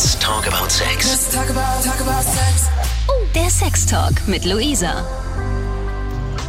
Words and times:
Let's 0.00 0.18
talk 0.18 0.46
about 0.46 0.70
sex. 0.70 1.10
Let's 1.10 1.34
talk 1.34 1.50
about, 1.50 1.84
talk 1.84 2.00
about 2.00 2.22
sex. 2.22 2.70
Oh, 3.06 3.26
der 3.34 3.50
Sextalk 3.50 4.26
mit 4.26 4.46
Luisa. 4.46 5.06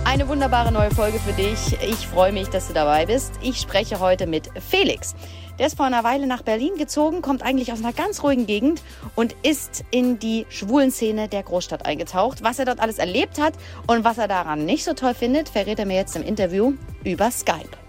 Eine 0.06 0.26
wunderbare 0.30 0.72
neue 0.72 0.90
Folge 0.90 1.20
für 1.20 1.34
dich. 1.34 1.78
Ich 1.82 2.08
freue 2.08 2.32
mich, 2.32 2.48
dass 2.48 2.70
du 2.70 2.74
dabei 2.74 3.08
bist. 3.08 3.34
Ich 3.42 3.60
spreche 3.60 4.00
heute 4.00 4.26
mit 4.26 4.48
Felix. 4.70 5.16
Der 5.60 5.68
ist 5.68 5.76
vor 5.76 5.86
einer 5.86 6.06
Weile 6.06 6.28
nach 6.28 6.44
Berlin 6.44 6.78
gezogen, 6.78 7.22
kommt 7.22 7.44
eigentlich 7.44 7.74
aus 7.74 7.80
einer 7.80 7.92
ganz 7.92 8.24
ruhigen 8.24 8.48
Gegend 8.48 8.84
und 9.16 9.36
ist 9.44 9.84
in 9.92 10.18
die 10.18 10.46
schwulen 10.48 10.90
Szene 10.90 11.28
der 11.28 11.44
Großstadt 11.44 11.86
eingetaucht. 11.86 12.44
Was 12.44 12.58
er 12.58 12.64
dort 12.64 12.80
alles 12.80 13.00
erlebt 13.00 13.38
hat 13.38 13.56
und 13.86 14.06
was 14.06 14.18
er 14.18 14.30
daran 14.30 14.64
nicht 14.64 14.86
so 14.86 14.94
toll 14.94 15.14
findet, 15.14 15.50
verrät 15.50 15.78
er 15.78 15.86
mir 15.86 15.98
jetzt 15.98 16.16
im 16.16 16.24
Interview 16.24 16.76
über 17.04 17.30
Skype. 17.30 17.81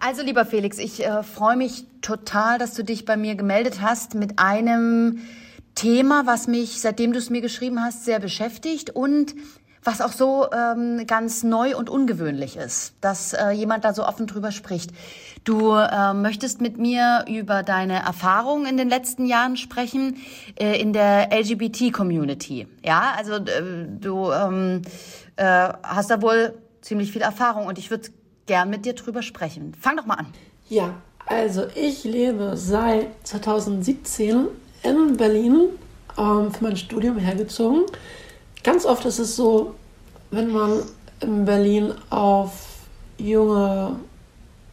Also 0.00 0.22
lieber 0.22 0.44
Felix, 0.44 0.78
ich 0.78 1.04
äh, 1.04 1.22
freue 1.22 1.56
mich 1.56 1.86
total, 2.02 2.58
dass 2.58 2.74
du 2.74 2.84
dich 2.84 3.04
bei 3.04 3.16
mir 3.16 3.34
gemeldet 3.34 3.80
hast 3.80 4.14
mit 4.14 4.38
einem 4.38 5.20
Thema, 5.74 6.26
was 6.26 6.46
mich, 6.46 6.80
seitdem 6.80 7.12
du 7.12 7.18
es 7.18 7.30
mir 7.30 7.40
geschrieben 7.40 7.82
hast, 7.82 8.04
sehr 8.04 8.18
beschäftigt 8.18 8.90
und 8.90 9.34
was 9.84 10.00
auch 10.00 10.12
so 10.12 10.48
ähm, 10.52 11.06
ganz 11.06 11.44
neu 11.44 11.76
und 11.76 11.88
ungewöhnlich 11.88 12.56
ist, 12.56 12.94
dass 13.00 13.32
äh, 13.32 13.50
jemand 13.50 13.84
da 13.84 13.94
so 13.94 14.04
offen 14.04 14.26
drüber 14.26 14.50
spricht. 14.50 14.90
Du 15.44 15.72
äh, 15.72 16.14
möchtest 16.14 16.60
mit 16.60 16.78
mir 16.78 17.24
über 17.28 17.62
deine 17.62 18.00
Erfahrungen 18.02 18.66
in 18.66 18.76
den 18.76 18.88
letzten 18.88 19.24
Jahren 19.24 19.56
sprechen 19.56 20.16
äh, 20.56 20.80
in 20.80 20.92
der 20.92 21.30
LGBT-Community. 21.32 22.66
Ja, 22.84 23.14
also 23.16 23.34
äh, 23.34 23.86
du 24.00 24.30
ähm, 24.32 24.82
äh, 25.36 25.68
hast 25.82 26.10
da 26.10 26.20
wohl 26.20 26.54
ziemlich 26.82 27.12
viel 27.12 27.22
Erfahrung 27.22 27.66
und 27.66 27.78
ich 27.78 27.90
würde 27.90 28.08
gern 28.48 28.70
mit 28.70 28.84
dir 28.84 28.94
drüber 28.94 29.22
sprechen. 29.22 29.74
Fang 29.80 29.96
doch 29.96 30.06
mal 30.06 30.14
an. 30.14 30.26
Ja, 30.68 30.94
also 31.26 31.66
ich 31.76 32.02
lebe 32.02 32.56
seit 32.56 33.06
2017 33.24 34.48
in 34.82 35.16
Berlin 35.16 35.68
ähm, 36.16 36.50
für 36.52 36.64
mein 36.64 36.76
Studium 36.76 37.18
hergezogen. 37.18 37.84
Ganz 38.64 38.84
oft 38.84 39.04
ist 39.04 39.20
es 39.20 39.36
so, 39.36 39.74
wenn 40.32 40.50
man 40.52 40.82
in 41.20 41.44
Berlin 41.44 41.94
auf 42.10 42.66
junge 43.18 43.96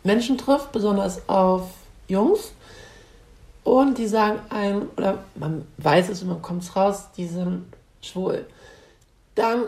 Menschen 0.03 0.37
trifft, 0.37 0.71
besonders 0.71 1.27
auf 1.29 1.69
Jungs, 2.07 2.51
und 3.63 3.97
die 3.97 4.07
sagen 4.07 4.39
einem, 4.49 4.89
oder 4.95 5.23
man 5.33 5.65
weiß 5.77 6.09
es 6.09 6.21
und 6.21 6.29
man 6.29 6.41
kommt 6.41 6.75
raus, 6.75 7.05
die 7.17 7.25
sind 7.25 7.65
schwul. 8.01 8.45
Dann 9.33 9.63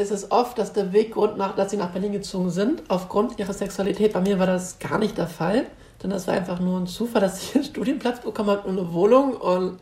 ist 0.00 0.10
es 0.10 0.30
oft, 0.30 0.58
dass 0.58 0.72
der 0.72 0.92
Weggrund, 0.92 1.36
nach, 1.36 1.54
dass 1.54 1.70
sie 1.70 1.76
nach 1.76 1.90
Berlin 1.90 2.12
gezogen 2.12 2.50
sind, 2.50 2.82
aufgrund 2.88 3.38
ihrer 3.38 3.52
Sexualität. 3.52 4.12
Bei 4.12 4.20
mir 4.20 4.38
war 4.38 4.46
das 4.46 4.78
gar 4.78 4.98
nicht 4.98 5.18
der 5.18 5.26
Fall, 5.26 5.66
denn 6.02 6.10
das 6.10 6.26
war 6.26 6.34
einfach 6.34 6.60
nur 6.60 6.78
ein 6.78 6.86
Zufall, 6.86 7.20
dass 7.20 7.42
ich 7.42 7.54
einen 7.54 7.64
Studienplatz 7.64 8.20
bekommen 8.20 8.50
habe 8.50 8.68
und 8.68 8.78
eine 8.78 8.92
Wohnung 8.92 9.34
und 9.34 9.78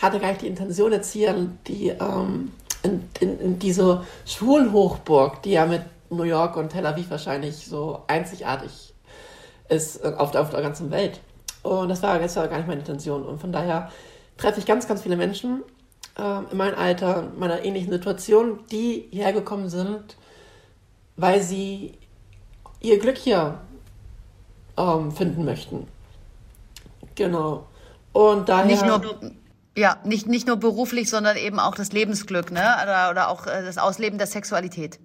hatte 0.00 0.20
gar 0.20 0.28
nicht 0.28 0.42
die 0.42 0.46
Intention, 0.46 0.92
jetzt 0.92 1.12
hier 1.12 1.34
die, 1.66 1.88
ähm, 1.88 2.52
in, 2.82 3.08
in, 3.20 3.40
in 3.40 3.58
diese 3.58 4.04
Schwulhochburg, 4.24 5.42
die 5.42 5.52
ja 5.52 5.66
mit 5.66 5.82
New 6.10 6.22
York 6.22 6.56
und 6.56 6.70
Tel 6.70 6.86
Aviv 6.86 7.10
wahrscheinlich 7.10 7.66
so 7.66 8.02
einzigartig 8.06 8.94
ist 9.68 10.04
äh, 10.04 10.12
auf 10.16 10.30
der, 10.30 10.42
auf 10.42 10.50
der 10.50 10.62
ganzen 10.62 10.90
Welt. 10.90 11.20
Und 11.62 11.88
das 11.88 12.02
war, 12.02 12.18
das 12.18 12.36
war 12.36 12.48
gar 12.48 12.58
nicht 12.58 12.68
meine 12.68 12.80
Intention. 12.80 13.24
Und 13.24 13.40
von 13.40 13.52
daher 13.52 13.90
treffe 14.36 14.60
ich 14.60 14.66
ganz, 14.66 14.86
ganz 14.86 15.02
viele 15.02 15.16
Menschen 15.16 15.62
in 16.18 16.56
meinem 16.56 16.76
Alter, 16.76 17.30
in 17.32 17.38
meiner 17.38 17.64
ähnlichen 17.64 17.92
Situation, 17.92 18.60
die 18.70 19.08
hierher 19.10 19.32
gekommen 19.32 19.68
sind, 19.68 20.16
weil 21.16 21.40
sie 21.40 21.94
ihr 22.80 22.98
Glück 22.98 23.16
hier 23.16 23.60
ähm, 24.76 25.12
finden 25.12 25.44
möchten. 25.44 25.86
Genau. 27.14 27.66
Und 28.12 28.48
daher. 28.48 28.66
Nicht 28.66 28.86
nur, 28.86 29.00
ja, 29.76 29.98
nicht, 30.04 30.26
nicht 30.26 30.46
nur 30.46 30.56
beruflich, 30.56 31.10
sondern 31.10 31.36
eben 31.36 31.60
auch 31.60 31.74
das 31.74 31.92
Lebensglück, 31.92 32.50
ne? 32.50 32.76
Oder, 32.82 33.10
oder 33.10 33.28
auch 33.28 33.46
äh, 33.46 33.64
das 33.64 33.78
Ausleben 33.78 34.18
der 34.18 34.26
Sexualität. 34.26 34.98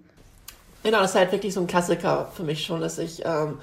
Genau, 0.82 1.00
das 1.00 1.10
ist 1.10 1.16
halt 1.16 1.32
wirklich 1.32 1.54
so 1.54 1.60
ein 1.60 1.66
Klassiker 1.66 2.30
für 2.34 2.42
mich 2.42 2.64
schon, 2.64 2.80
dass 2.80 2.98
ich 2.98 3.24
ähm, 3.24 3.58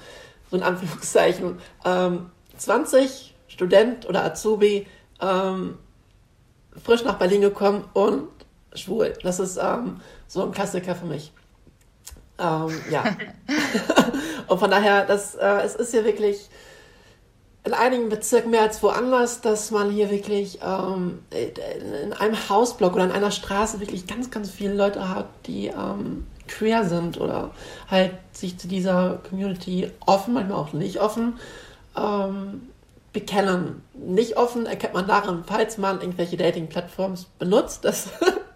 so 0.50 0.56
in 0.56 0.62
Anführungszeichen 0.62 1.58
ähm, 1.84 2.30
20 2.56 3.34
Student 3.48 4.08
oder 4.08 4.24
Azubi 4.24 4.86
ähm, 5.20 5.78
frisch 6.82 7.04
nach 7.04 7.18
Berlin 7.18 7.40
gekommen 7.40 7.84
und 7.92 8.28
schwul. 8.74 9.14
Das 9.22 9.40
ist 9.40 9.58
ähm, 9.58 10.00
so 10.26 10.42
ein 10.42 10.52
Klassiker 10.52 10.94
für 10.94 11.06
mich. 11.06 11.32
Ähm, 12.38 12.70
ja. 12.90 13.04
und 14.48 14.58
von 14.58 14.70
daher, 14.70 15.04
das, 15.04 15.34
äh, 15.34 15.62
es 15.62 15.74
ist 15.74 15.90
hier 15.90 16.04
wirklich 16.04 16.48
in 17.64 17.74
einigen 17.74 18.08
Bezirken 18.08 18.50
mehr 18.50 18.62
als 18.62 18.82
woanders, 18.82 19.40
dass 19.40 19.70
man 19.70 19.90
hier 19.90 20.10
wirklich 20.10 20.58
ähm, 20.64 21.20
in 21.30 22.12
einem 22.12 22.48
Hausblock 22.48 22.94
oder 22.94 23.04
in 23.04 23.12
einer 23.12 23.30
Straße 23.30 23.78
wirklich 23.78 24.06
ganz, 24.06 24.30
ganz 24.30 24.50
viele 24.50 24.74
Leute 24.74 25.08
hat, 25.08 25.26
die 25.46 25.68
ähm, 25.68 26.26
queer 26.48 26.84
sind 26.84 27.20
oder 27.20 27.52
halt 27.88 28.14
sich 28.32 28.58
zu 28.58 28.66
dieser 28.66 29.20
Community 29.28 29.92
offen, 30.06 30.34
manchmal 30.34 30.58
auch 30.58 30.72
nicht 30.72 31.00
offen 31.00 31.34
ähm, 31.96 32.68
bekennen. 33.12 33.82
Nicht 33.94 34.36
offen 34.36 34.66
erkennt 34.66 34.94
man 34.94 35.06
daran, 35.06 35.44
falls 35.46 35.78
man 35.78 36.00
irgendwelche 36.00 36.36
Dating-Plattformen 36.36 37.18
benutzt, 37.38 37.84
dass 37.84 38.08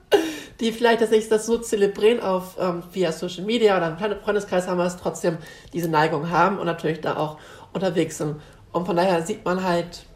die 0.61 0.72
vielleicht 0.72 1.03
dass 1.03 1.12
ich 1.12 1.28
das 1.28 1.47
so 1.47 1.59
zelebrieren 1.59 2.21
auf 2.21 2.56
ähm, 2.59 2.83
via 2.93 3.12
Social 3.12 3.44
Media 3.44 3.77
oder 3.77 3.97
einen 3.97 4.21
Freundeskreis 4.21 4.67
haben, 4.67 4.81
es 4.81 4.97
trotzdem 4.97 5.39
diese 5.72 5.89
Neigung 5.89 6.31
haben 6.31 6.59
und 6.59 6.67
natürlich 6.67 7.00
da 7.00 7.17
auch 7.17 7.39
unterwegs 7.72 8.19
sind. 8.19 8.41
Und 8.72 8.87
von 8.87 8.97
daher 8.97 9.22
sieht 9.22 9.44
man 9.44 9.62
halt 9.62 10.06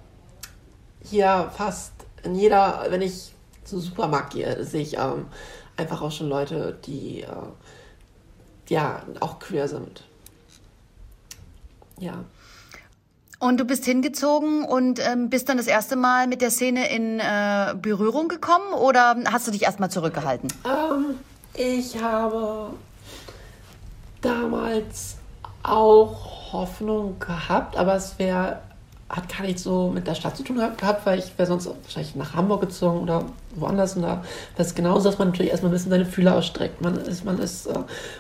hier 1.02 1.50
fast 1.56 1.92
in 2.22 2.34
jeder, 2.34 2.86
wenn 2.88 3.02
ich 3.02 3.32
zum 3.64 3.80
Supermarkt 3.80 4.34
gehe, 4.34 4.64
sehe 4.64 4.82
ich 4.82 4.98
ähm, 4.98 5.26
einfach 5.76 6.02
auch 6.02 6.12
schon 6.12 6.28
Leute, 6.28 6.78
die 6.84 7.22
äh, 7.22 7.26
ja 8.68 9.02
auch 9.20 9.38
queer 9.38 9.68
sind. 9.68 10.04
Ja. 11.98 12.24
Und 13.40 13.58
du 13.58 13.64
bist 13.64 13.86
hingezogen 13.86 14.64
und 14.64 15.00
ähm, 15.00 15.30
bist 15.30 15.48
dann 15.48 15.56
das 15.56 15.66
erste 15.66 15.96
Mal 15.96 16.26
mit 16.26 16.42
der 16.42 16.50
Szene 16.50 16.94
in 16.94 17.18
äh, 17.18 17.74
Berührung 17.74 18.28
gekommen 18.28 18.74
oder 18.74 19.16
hast 19.32 19.46
du 19.46 19.50
dich 19.50 19.62
erstmal 19.62 19.90
zurückgehalten? 19.90 20.52
Ähm, 20.66 21.16
ich 21.54 22.00
habe 22.00 22.74
damals 24.20 25.16
auch 25.62 26.52
Hoffnung 26.52 27.18
gehabt, 27.18 27.78
aber 27.78 27.94
es 27.94 28.18
wäre 28.18 28.60
hat 29.08 29.28
gar 29.28 29.44
nicht 29.44 29.58
so 29.58 29.88
mit 29.88 30.06
der 30.06 30.14
Stadt 30.14 30.36
zu 30.36 30.44
tun 30.44 30.56
gehabt, 30.56 31.04
weil 31.04 31.18
ich 31.18 31.36
wäre 31.36 31.48
sonst 31.48 31.66
wahrscheinlich 31.66 32.14
nach 32.14 32.34
Hamburg 32.34 32.60
gezogen 32.60 33.00
oder 33.00 33.24
woanders 33.56 33.96
und 33.96 34.02
da 34.02 34.22
das 34.56 34.68
ist 34.68 34.76
genauso, 34.76 35.08
dass 35.08 35.18
man 35.18 35.28
natürlich 35.28 35.50
erstmal 35.50 35.70
ein 35.70 35.72
bisschen 35.72 35.90
seine 35.90 36.06
Fühler 36.06 36.36
ausstreckt. 36.36 36.80
Man 36.80 36.96
ist, 36.96 37.24
man 37.24 37.38
ist, 37.38 37.66
äh, 37.66 37.78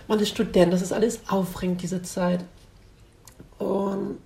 man 0.08 0.18
ist 0.18 0.30
Student, 0.30 0.72
das 0.72 0.82
ist 0.82 0.92
alles 0.92 1.20
aufregend, 1.28 1.82
diese 1.82 2.02
Zeit. 2.02 2.40
Und 3.58 4.18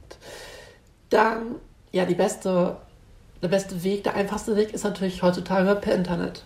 dann, 1.11 1.57
ja, 1.93 2.05
die 2.05 2.15
beste, 2.15 2.77
der 3.43 3.49
beste 3.49 3.83
Weg, 3.83 4.05
der 4.05 4.15
einfachste 4.15 4.57
Weg 4.57 4.73
ist 4.73 4.85
natürlich 4.85 5.23
heutzutage 5.23 5.75
per 5.77 5.95
Internet. 5.95 6.45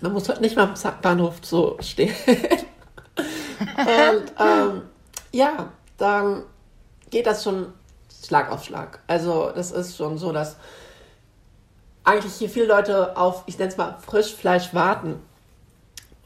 Man 0.00 0.12
muss 0.12 0.28
halt 0.28 0.40
nicht 0.40 0.56
mal 0.56 0.68
am 0.68 1.00
Bahnhof 1.02 1.36
so 1.42 1.76
stehen. 1.80 2.14
Und 3.58 4.32
ähm, 4.38 4.82
ja, 5.32 5.72
dann 5.96 6.44
geht 7.10 7.26
das 7.26 7.42
schon 7.42 7.72
Schlag 8.24 8.50
auf 8.50 8.64
Schlag. 8.64 9.00
Also 9.06 9.50
das 9.54 9.72
ist 9.72 9.96
schon 9.96 10.18
so, 10.18 10.32
dass 10.32 10.56
eigentlich 12.04 12.34
hier 12.34 12.48
viele 12.48 12.66
Leute 12.66 13.16
auf, 13.16 13.42
ich 13.46 13.58
nenne 13.58 13.70
es 13.70 13.76
mal, 13.76 13.98
Frischfleisch 14.00 14.72
warten. 14.74 15.20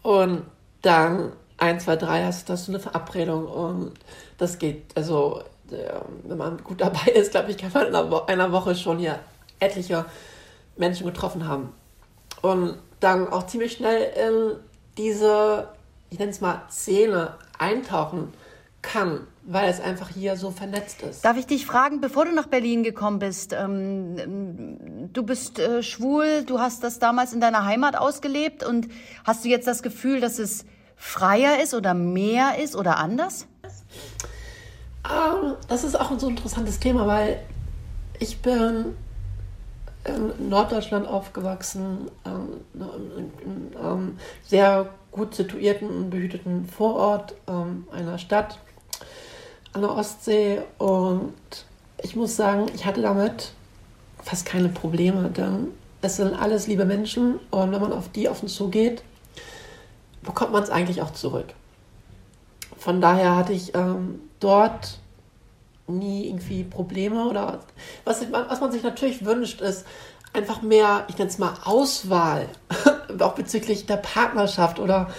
Und 0.03 0.45
dann 0.83 1.33
ein, 1.59 1.81
zwei, 1.81 1.97
drei 1.97 2.25
hast, 2.25 2.51
hast 2.51 2.69
du 2.69 2.73
eine 2.73 2.81
Verabredung 2.81 3.47
und 3.47 3.93
das 4.37 4.59
geht, 4.59 4.85
also 4.97 5.43
wenn 6.25 6.39
man 6.39 6.59
gut 6.63 6.81
dabei 6.81 7.13
ist, 7.13 7.33
glaube 7.33 7.51
ich, 7.51 7.59
kann 7.59 7.73
man 7.73 7.87
in 7.89 7.95
einer 7.95 8.53
Woche 8.53 8.75
schon 8.75 8.99
hier 8.99 9.19
etliche 9.61 10.05
Menschen 10.77 11.07
getroffen 11.07 11.47
haben. 11.47 11.73
Und 12.41 12.79
dann 13.01 13.29
auch 13.29 13.47
ziemlich 13.47 13.73
schnell 13.73 14.13
in 14.17 14.57
diese, 14.97 15.69
ich 16.11 16.19
nenne 16.19 16.31
es 16.31 16.41
mal, 16.41 16.63
Szene 16.71 17.35
eintauchen 17.59 18.33
kann, 18.81 19.27
weil 19.45 19.69
es 19.69 19.81
einfach 19.81 20.09
hier 20.09 20.37
so 20.37 20.51
vernetzt 20.51 21.03
ist. 21.03 21.25
Darf 21.25 21.37
ich 21.37 21.47
dich 21.47 21.67
fragen, 21.67 22.01
bevor 22.01 22.25
du 22.25 22.33
nach 22.33 22.47
Berlin 22.47 22.83
gekommen 22.83 23.19
bist, 23.19 23.53
ähm, 23.53 25.09
du 25.13 25.23
bist 25.23 25.59
äh, 25.59 25.83
schwul, 25.83 26.45
du 26.45 26.59
hast 26.59 26.83
das 26.85 26.99
damals 26.99 27.33
in 27.33 27.41
deiner 27.41 27.65
Heimat 27.65 27.97
ausgelebt 27.97 28.65
und 28.65 28.89
hast 29.25 29.45
du 29.45 29.49
jetzt 29.49 29.67
das 29.67 29.83
Gefühl, 29.83 30.21
dass 30.21 30.39
es 30.39 30.65
freier 30.97 31.63
ist 31.63 31.75
oder 31.75 31.95
mehr 31.95 32.59
ist 32.63 32.77
oder 32.77 32.99
anders? 32.99 33.47
Ähm, 35.05 35.55
das 35.69 35.85
ist 35.85 35.99
auch 35.99 36.19
so 36.19 36.27
ein 36.27 36.37
interessantes 36.37 36.79
Thema, 36.79 37.07
weil 37.07 37.41
ich 38.19 38.41
bin 38.41 38.97
in 40.05 40.49
Norddeutschland 40.49 41.07
aufgewachsen, 41.07 42.11
ähm, 42.25 42.61
in 43.45 43.77
einem 43.77 44.19
sehr 44.47 44.89
gut 45.13 45.35
situierten 45.35 45.89
und 45.89 46.11
behüteten 46.11 46.67
Vorort 46.67 47.35
ähm, 47.47 47.87
einer 47.93 48.19
Stadt 48.19 48.59
an 49.73 49.83
der 49.83 49.95
Ostsee 49.95 50.63
und 50.79 51.35
ich 52.03 52.17
muss 52.17 52.37
sagen, 52.37 52.67
ich 52.75 52.85
hatte 52.85 53.01
damit 53.01 53.53
fast 54.23 54.45
keine 54.45 54.69
Probleme, 54.69 55.31
denn 55.31 55.69
es 56.01 56.17
sind 56.17 56.35
alles 56.35 56.67
liebe 56.67 56.85
Menschen 56.85 57.39
und 57.51 57.73
wenn 57.73 57.81
man 57.81 57.93
auf 57.93 58.09
die 58.09 58.29
offen 58.29 58.49
zugeht, 58.49 59.03
bekommt 60.23 60.53
man 60.53 60.63
es 60.63 60.71
eigentlich 60.71 61.01
auch 61.01 61.13
zurück. 61.13 61.55
Von 62.77 63.01
daher 63.01 63.37
hatte 63.37 63.53
ich 63.53 63.75
ähm, 63.75 64.21
dort 64.43 64.99
nie 65.87 66.27
irgendwie 66.29 66.65
Probleme 66.65 67.27
oder 67.27 67.61
was, 68.05 68.25
was 68.31 68.61
man 68.61 68.73
sich 68.73 68.83
natürlich 68.83 69.25
wünscht, 69.25 69.61
ist 69.61 69.85
einfach 70.33 70.63
mehr, 70.63 71.05
ich 71.09 71.19
nenne 71.19 71.31
es 71.31 71.39
mal 71.39 71.55
Auswahl, 71.65 72.49
auch 73.19 73.35
bezüglich 73.35 73.87
der 73.87 73.97
Partnerschaft 73.97 74.79
oder 74.79 75.11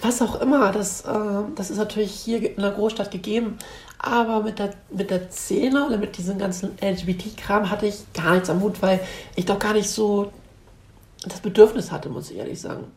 was 0.00 0.22
auch 0.22 0.40
immer. 0.40 0.72
Das, 0.72 1.02
äh, 1.02 1.42
das 1.54 1.70
ist 1.70 1.78
natürlich 1.78 2.12
hier 2.12 2.56
in 2.56 2.62
der 2.62 2.72
Großstadt 2.72 3.10
gegeben. 3.10 3.58
Aber 3.98 4.42
mit 4.42 4.58
der, 4.58 4.74
mit 4.90 5.10
der 5.10 5.30
Szene 5.30 5.86
oder 5.86 5.96
mit 5.96 6.18
diesem 6.18 6.36
ganzen 6.36 6.76
LGBT-Kram 6.80 7.70
hatte 7.70 7.86
ich 7.86 8.12
gar 8.12 8.34
nichts 8.34 8.50
am 8.50 8.60
Hut, 8.60 8.82
weil 8.82 9.00
ich 9.36 9.44
doch 9.44 9.60
gar 9.60 9.74
nicht 9.74 9.88
so 9.88 10.32
das 11.24 11.40
Bedürfnis 11.40 11.92
hatte, 11.92 12.08
muss 12.08 12.30
ich 12.30 12.38
ehrlich 12.38 12.60
sagen. 12.60 12.90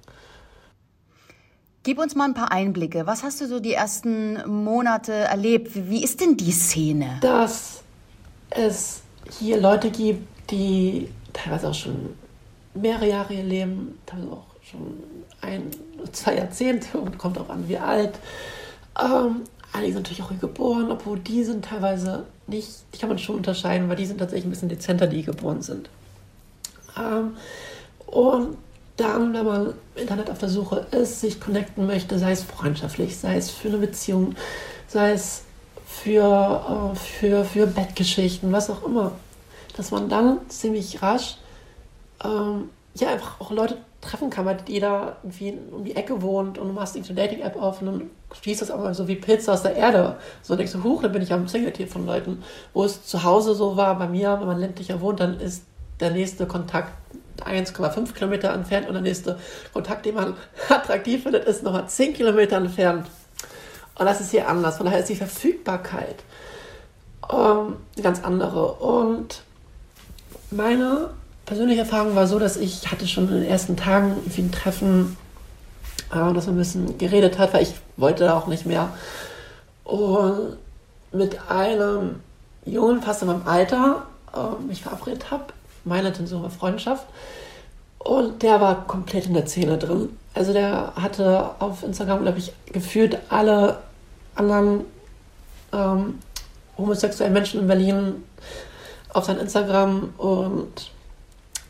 Gib 1.85 1.99
uns 1.99 2.15
mal 2.15 2.25
ein 2.25 2.33
paar 2.33 2.51
Einblicke. 2.51 3.05
Was 3.05 3.21
hast 3.21 3.41
du 3.41 3.47
so 3.47 3.59
die 3.59 3.73
ersten 3.73 4.41
Monate 4.49 5.13
erlebt? 5.13 5.69
Wie 5.87 6.03
ist 6.03 6.19
denn 6.19 6.35
die 6.35 6.51
Szene? 6.51 7.19
Dass 7.21 7.83
es 8.49 9.03
hier 9.37 9.61
Leute 9.61 9.91
gibt, 9.91 10.49
die 10.49 11.07
teilweise 11.31 11.69
auch 11.69 11.75
schon 11.75 12.15
mehrere 12.73 13.07
Jahre 13.07 13.35
hier 13.35 13.43
leben, 13.43 13.99
teilweise 14.07 14.31
auch 14.31 14.47
schon 14.63 15.03
ein, 15.41 15.69
zwei 16.11 16.37
Jahrzehnte 16.37 16.97
und 16.97 17.19
kommt 17.19 17.37
auch 17.37 17.49
an, 17.49 17.69
wie 17.69 17.77
alt. 17.77 18.17
Ähm, 18.99 19.41
einige 19.71 19.93
sind 19.93 20.01
natürlich 20.01 20.23
auch 20.23 20.29
hier 20.29 20.39
geboren, 20.39 20.89
obwohl 20.89 21.19
die 21.19 21.43
sind 21.43 21.65
teilweise 21.65 22.25
nicht, 22.47 22.67
die 22.95 22.97
kann 22.97 23.09
man 23.09 23.19
schon 23.19 23.35
unterscheiden, 23.35 23.89
weil 23.89 23.97
die 23.97 24.07
sind 24.07 24.17
tatsächlich 24.17 24.47
ein 24.47 24.49
bisschen 24.49 24.69
dezenter, 24.69 25.05
die 25.05 25.21
geboren 25.21 25.61
sind. 25.61 25.87
Ähm, 26.97 27.35
und 28.07 28.57
dann, 28.97 29.33
wenn 29.33 29.45
man 29.45 29.65
im 29.95 30.01
Internet 30.01 30.29
auf 30.29 30.37
der 30.37 30.49
Suche 30.49 30.85
ist, 30.91 31.21
sich 31.21 31.41
connecten 31.41 31.85
möchte, 31.85 32.17
sei 32.17 32.31
es 32.31 32.43
freundschaftlich, 32.43 33.17
sei 33.17 33.37
es 33.37 33.49
für 33.49 33.67
eine 33.67 33.77
Beziehung, 33.77 34.35
sei 34.87 35.11
es 35.11 35.43
für, 35.85 36.93
äh, 36.93 36.95
für, 36.95 37.45
für 37.45 37.67
Bettgeschichten, 37.67 38.51
was 38.51 38.69
auch 38.69 38.85
immer, 38.85 39.11
dass 39.75 39.91
man 39.91 40.09
dann 40.09 40.39
ziemlich 40.49 41.01
rasch 41.01 41.37
ähm, 42.23 42.69
ja 42.95 43.09
einfach 43.09 43.41
auch 43.41 43.51
Leute 43.51 43.77
treffen 44.01 44.29
kann, 44.29 44.45
weil 44.45 44.57
jeder 44.67 45.17
irgendwie 45.23 45.57
um 45.71 45.83
die 45.83 45.95
Ecke 45.95 46.21
wohnt 46.21 46.57
und 46.57 46.67
du 46.67 46.73
machst 46.73 46.95
eine 46.95 47.05
Dating-App 47.05 47.61
auf 47.61 47.81
und 47.81 47.87
dann 47.87 48.09
schließt 48.41 48.61
das 48.61 48.71
aber 48.71 48.93
so 48.93 49.07
wie 49.07 49.15
Pilze 49.15 49.51
aus 49.51 49.63
der 49.63 49.75
Erde. 49.75 50.17
So 50.41 50.55
denkst 50.55 50.73
du, 50.73 50.83
huch, 50.83 51.01
dann 51.01 51.11
bin 51.11 51.21
ich 51.21 51.33
am 51.33 51.47
Single-Tier 51.47 51.87
von 51.87 52.05
Leuten. 52.05 52.43
Wo 52.73 52.83
es 52.83 53.05
zu 53.05 53.23
Hause 53.23 53.55
so 53.55 53.75
war, 53.75 53.97
bei 53.97 54.07
mir, 54.07 54.37
wenn 54.39 54.47
man 54.47 54.59
ländlicher 54.59 55.01
wohnt, 55.01 55.19
dann 55.19 55.39
ist 55.39 55.63
der 55.99 56.11
nächste 56.11 56.45
Kontakt 56.45 56.93
1,5 57.43 58.13
Kilometer 58.13 58.53
entfernt 58.53 58.87
und 58.87 58.93
der 58.93 59.01
nächste 59.01 59.39
Kontakt, 59.73 60.05
den 60.05 60.15
man 60.15 60.35
attraktiv 60.69 61.23
findet, 61.23 61.45
ist 61.45 61.63
nochmal 61.63 61.87
10 61.87 62.13
Kilometer 62.13 62.57
entfernt. 62.57 63.07
Und 63.97 64.05
das 64.05 64.21
ist 64.21 64.31
hier 64.31 64.47
anders. 64.47 64.77
Von 64.77 64.85
daher 64.85 64.99
ist 64.99 65.09
die 65.09 65.15
Verfügbarkeit 65.15 66.23
ähm, 67.31 67.77
eine 67.95 68.03
ganz 68.03 68.23
andere. 68.23 68.73
Und 68.73 69.41
meine 70.51 71.11
persönliche 71.45 71.81
Erfahrung 71.81 72.15
war 72.15 72.27
so, 72.27 72.39
dass 72.39 72.57
ich 72.57 72.91
hatte 72.91 73.07
schon 73.07 73.29
in 73.29 73.41
den 73.41 73.49
ersten 73.49 73.77
Tagen 73.77 74.11
irgendwie 74.17 74.41
ein 74.41 74.51
Treffen, 74.51 75.17
äh, 76.11 76.33
dass 76.33 76.47
man 76.47 76.55
ein 76.55 76.59
bisschen 76.59 76.97
geredet 76.97 77.37
hat, 77.37 77.53
weil 77.53 77.63
ich 77.63 77.75
wollte 77.97 78.33
auch 78.33 78.47
nicht 78.47 78.65
mehr. 78.65 78.89
Und 79.83 80.57
mit 81.11 81.49
einem 81.49 82.19
Jungen, 82.65 83.01
fast 83.01 83.21
in 83.21 83.29
meinem 83.29 83.47
Alter, 83.47 84.07
äh, 84.33 84.61
mich 84.67 84.81
verabredet 84.81 85.31
habe 85.31 85.45
meine 85.85 86.09
Intention 86.09 86.49
Freundschaft. 86.51 87.05
Und 87.99 88.43
der 88.43 88.61
war 88.61 88.85
komplett 88.85 89.25
in 89.25 89.33
der 89.33 89.47
Szene 89.47 89.77
drin. 89.77 90.09
Also 90.33 90.53
der 90.53 90.93
hatte 90.95 91.55
auf 91.59 91.81
Instagram, 91.81 92.21
glaube 92.21 92.39
ich, 92.39 92.51
gefühlt 92.71 93.17
alle 93.29 93.79
anderen 94.35 94.85
ähm, 95.73 96.19
homosexuellen 96.77 97.33
Menschen 97.33 97.61
in 97.61 97.67
Berlin 97.67 98.23
auf 99.13 99.25
sein 99.25 99.37
Instagram 99.39 100.13
und 100.17 100.91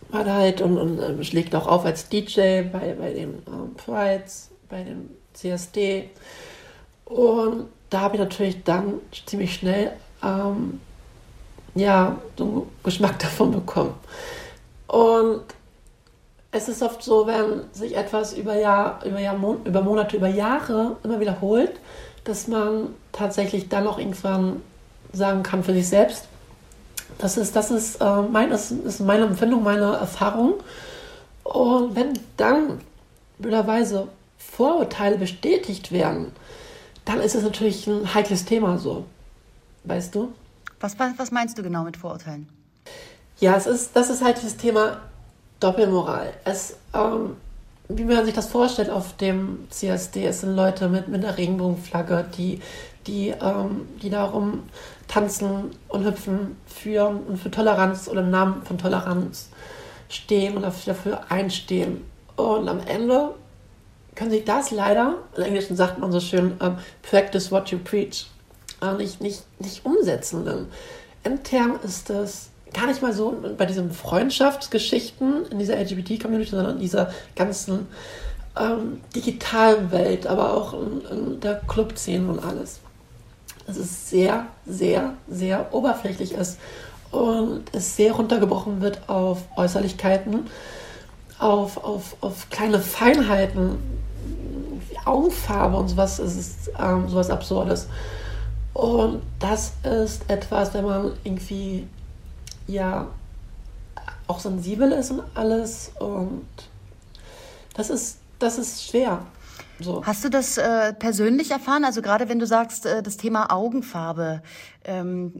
war 0.09 0.23
da 0.23 0.33
halt 0.33 0.61
und, 0.61 0.77
und 0.77 0.99
äh, 0.99 1.23
schlägt 1.23 1.53
auch 1.55 1.67
auf 1.67 1.85
als 1.85 2.09
DJ 2.09 2.63
bei, 2.63 2.95
bei 2.99 3.13
den 3.13 3.43
ähm, 3.47 3.75
Prides, 3.77 4.49
bei 4.69 4.83
dem 4.83 5.09
CSD. 5.33 6.09
Und 7.05 7.67
da 7.89 8.01
habe 8.01 8.15
ich 8.15 8.21
natürlich 8.21 8.63
dann 8.63 8.95
ziemlich 9.25 9.53
schnell 9.53 9.93
ähm, 10.23 10.81
ja, 11.75 12.17
so 12.37 12.43
einen 12.43 12.71
Geschmack 12.83 13.19
davon 13.19 13.51
bekommen. 13.51 13.93
Und 14.87 15.41
es 16.51 16.69
ist 16.69 16.81
oft 16.81 17.03
so, 17.03 17.27
wenn 17.27 17.63
sich 17.73 17.95
etwas 17.97 18.33
über, 18.33 18.55
Jahr, 18.55 19.03
über, 19.05 19.19
Jahr, 19.19 19.35
über 19.65 19.81
Monate, 19.81 20.15
über 20.15 20.29
Jahre 20.29 20.95
immer 21.03 21.19
wiederholt, 21.19 21.73
dass 22.23 22.47
man 22.47 22.87
tatsächlich 23.11 23.69
dann 23.69 23.87
auch 23.87 23.99
irgendwann 23.99 24.61
sagen 25.11 25.43
kann 25.43 25.63
für 25.63 25.73
sich 25.73 25.87
selbst, 25.87 26.27
das 27.17 27.37
ist, 27.37 27.55
das 27.55 27.71
ist, 27.71 28.01
äh, 28.01 28.21
mein, 28.21 28.49
das 28.49 28.71
ist 28.71 28.99
meine 28.99 29.25
Empfindung, 29.25 29.63
meine 29.63 29.93
Erfahrung. 29.93 30.55
Und 31.43 31.95
wenn 31.95 32.13
dann 32.37 32.81
blöderweise 33.37 34.07
Vorurteile 34.37 35.17
bestätigt 35.17 35.91
werden, 35.91 36.31
dann 37.05 37.21
ist 37.21 37.35
es 37.35 37.43
natürlich 37.43 37.85
ein 37.87 38.13
heikles 38.13 38.45
Thema 38.45 38.77
so. 38.77 39.05
Weißt 39.83 40.15
du? 40.15 40.33
Was, 40.85 40.99
was, 41.17 41.31
meinst 41.31 41.57
du 41.57 41.63
genau 41.63 41.83
mit 41.83 41.97
Vorurteilen? 41.97 42.47
Ja, 43.39 43.55
es 43.55 43.65
ist, 43.65 43.95
das 43.95 44.11
ist 44.11 44.23
halt 44.23 44.37
das 44.37 44.55
Thema 44.55 45.01
Doppelmoral. 45.59 46.31
Es, 46.43 46.77
ähm, 46.93 47.37
wie 47.89 48.03
man 48.03 48.23
sich 48.23 48.35
das 48.35 48.49
vorstellt 48.49 48.91
auf 48.91 49.17
dem 49.17 49.65
CSD, 49.71 50.27
es 50.27 50.41
sind 50.41 50.55
Leute 50.55 50.87
mit, 50.87 51.07
mit 51.07 51.25
einer 51.25 51.39
Regenbogenflagge, 51.39 52.25
die, 52.37 52.61
die, 53.07 53.29
ähm, 53.29 53.87
die 54.03 54.11
darum 54.11 54.61
tanzen 55.07 55.71
und 55.87 56.05
hüpfen 56.05 56.55
für, 56.67 57.07
und 57.07 57.37
für 57.37 57.49
Toleranz 57.49 58.07
oder 58.07 58.21
im 58.21 58.29
Namen 58.29 58.61
von 58.61 58.77
Toleranz 58.77 59.49
stehen 60.07 60.55
und 60.55 60.61
dafür 60.61 61.31
einstehen. 61.31 62.05
Und 62.35 62.69
am 62.69 62.79
Ende 62.81 63.33
können 64.13 64.29
sie 64.29 64.45
das 64.45 64.69
leider, 64.69 65.15
im 65.35 65.41
Englischen 65.45 65.75
sagt 65.75 65.97
man 65.97 66.11
so 66.11 66.19
schön, 66.19 66.57
ähm, 66.61 66.77
practice 67.01 67.51
what 67.51 67.69
you 67.71 67.79
preach 67.79 68.27
nicht, 68.93 69.21
nicht, 69.21 69.43
nicht 69.59 69.85
umsetzen. 69.85 70.45
Denn 70.45 70.67
intern 71.23 71.79
ist 71.83 72.09
das 72.09 72.49
gar 72.73 72.87
nicht 72.87 73.01
mal 73.01 73.13
so 73.13 73.35
bei 73.57 73.65
diesen 73.65 73.91
Freundschaftsgeschichten 73.91 75.45
in 75.49 75.59
dieser 75.59 75.77
LGBT-Community, 75.79 76.51
sondern 76.51 76.75
in 76.75 76.81
dieser 76.81 77.11
ganzen 77.35 77.87
ähm, 78.59 79.01
digitalen 79.15 79.91
Welt, 79.91 80.27
aber 80.27 80.53
auch 80.53 80.73
in, 80.73 81.01
in 81.09 81.39
der 81.39 81.61
Club-Szene 81.67 82.29
und 82.29 82.43
alles. 82.43 82.79
Dass 83.65 83.77
es 83.77 84.09
sehr, 84.09 84.45
sehr, 84.65 85.13
sehr 85.27 85.73
oberflächlich 85.73 86.33
ist 86.33 86.59
und 87.11 87.63
es 87.71 87.95
sehr 87.95 88.13
runtergebrochen 88.13 88.81
wird 88.81 89.07
auf 89.07 89.43
Äußerlichkeiten, 89.55 90.47
auf, 91.39 91.83
auf, 91.83 92.15
auf 92.21 92.49
kleine 92.49 92.79
Feinheiten, 92.79 93.77
wie 94.89 94.97
Augenfarbe 95.05 95.77
und 95.77 95.87
sowas. 95.87 96.19
Es 96.19 96.35
ist 96.35 96.71
ähm, 96.79 97.09
sowas 97.09 97.29
Absurdes. 97.29 97.87
Und 98.75 99.21
das 99.39 99.71
ist 99.83 100.29
etwas, 100.29 100.73
wenn 100.73 100.83
man 100.83 101.13
irgendwie 101.23 101.87
ja 102.67 103.07
auch 104.27 104.39
sensibel 104.39 104.91
ist 104.91 105.11
und 105.11 105.23
alles. 105.33 105.93
Und 105.97 106.45
das 107.73 107.89
ist, 107.89 108.19
das 108.37 108.57
ist 108.57 108.85
schwer. 108.85 109.25
So. 109.79 110.05
Hast 110.05 110.25
du 110.25 110.29
das 110.29 110.57
äh, 110.57 110.91
persönlich 110.91 111.51
erfahren? 111.51 111.85
Also 111.85 112.01
gerade 112.01 112.27
wenn 112.27 112.37
du 112.37 112.45
sagst, 112.45 112.85
äh, 112.85 113.01
das 113.01 113.15
Thema 113.15 113.49
Augenfarbe, 113.49 114.41
ähm, 114.83 115.31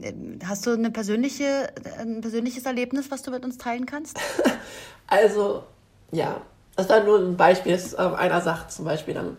hast 0.42 0.64
du 0.64 0.70
eine 0.70 0.90
persönliche, 0.90 1.74
ein 1.98 2.22
persönliches 2.22 2.64
Erlebnis, 2.64 3.10
was 3.10 3.20
du 3.20 3.30
mit 3.30 3.44
uns 3.44 3.58
teilen 3.58 3.84
kannst? 3.84 4.18
also, 5.08 5.62
ja, 6.10 6.40
das 6.74 6.88
war 6.88 7.04
nur 7.04 7.18
ein 7.18 7.36
Beispiel. 7.36 7.74
Äh, 7.74 8.02
einer 8.02 8.40
sagt 8.40 8.72
zum 8.72 8.86
Beispiel 8.86 9.12
dann, 9.12 9.36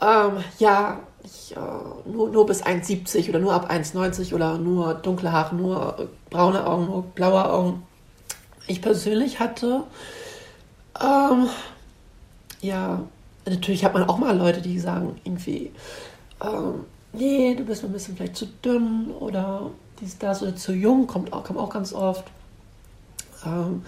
ähm, 0.00 0.42
ja, 0.58 0.98
ich, 1.24 1.56
äh, 1.56 1.60
nur, 2.10 2.28
nur 2.28 2.46
bis 2.46 2.62
1,70 2.62 3.30
oder 3.30 3.38
nur 3.38 3.52
ab 3.52 3.70
1,90 3.70 4.34
oder 4.34 4.58
nur 4.58 4.94
dunkle 4.94 5.32
Haare, 5.32 5.54
nur 5.54 6.08
braune 6.30 6.66
Augen, 6.66 6.86
nur 6.86 7.02
blaue 7.02 7.50
Augen. 7.50 7.82
Ich 8.66 8.80
persönlich 8.80 9.40
hatte, 9.40 9.84
ähm, 11.02 11.48
ja, 12.60 13.02
natürlich 13.46 13.84
hat 13.84 13.94
man 13.94 14.04
auch 14.04 14.18
mal 14.18 14.36
Leute, 14.36 14.60
die 14.62 14.78
sagen 14.78 15.20
irgendwie, 15.24 15.72
ähm, 16.42 16.84
nee, 17.12 17.54
du 17.54 17.64
bist 17.64 17.84
ein 17.84 17.92
bisschen 17.92 18.16
vielleicht 18.16 18.36
zu 18.36 18.46
dünn 18.46 19.10
oder 19.18 19.70
dies, 20.00 20.18
das 20.18 20.42
oder 20.42 20.56
zu 20.56 20.72
jung, 20.72 21.06
kommt 21.06 21.32
auch, 21.32 21.44
kommt 21.44 21.58
auch 21.58 21.70
ganz 21.70 21.92
oft. 21.92 22.24
Ähm, 23.44 23.82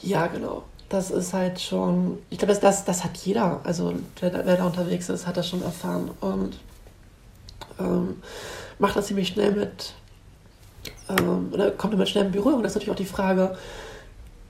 ja, 0.00 0.26
genau 0.28 0.64
das 0.88 1.10
ist 1.10 1.34
halt 1.34 1.60
schon, 1.60 2.18
ich 2.30 2.38
glaube, 2.38 2.54
das, 2.54 2.84
das 2.84 3.04
hat 3.04 3.16
jeder, 3.18 3.60
also 3.64 3.92
wer, 4.20 4.46
wer 4.46 4.56
da 4.56 4.64
unterwegs 4.64 5.08
ist, 5.08 5.26
hat 5.26 5.36
das 5.36 5.48
schon 5.48 5.62
erfahren 5.62 6.10
und 6.20 6.58
ähm, 7.78 8.22
macht 8.78 8.96
das 8.96 9.06
ziemlich 9.06 9.28
schnell 9.28 9.52
mit 9.52 9.92
ähm, 11.08 11.50
oder 11.52 11.70
kommt 11.72 11.92
damit 11.92 12.08
schnell 12.08 12.26
in 12.26 12.32
Berührung. 12.32 12.62
Das 12.62 12.72
ist 12.72 12.76
natürlich 12.76 12.92
auch 12.92 12.96
die 12.96 13.04
Frage, 13.04 13.56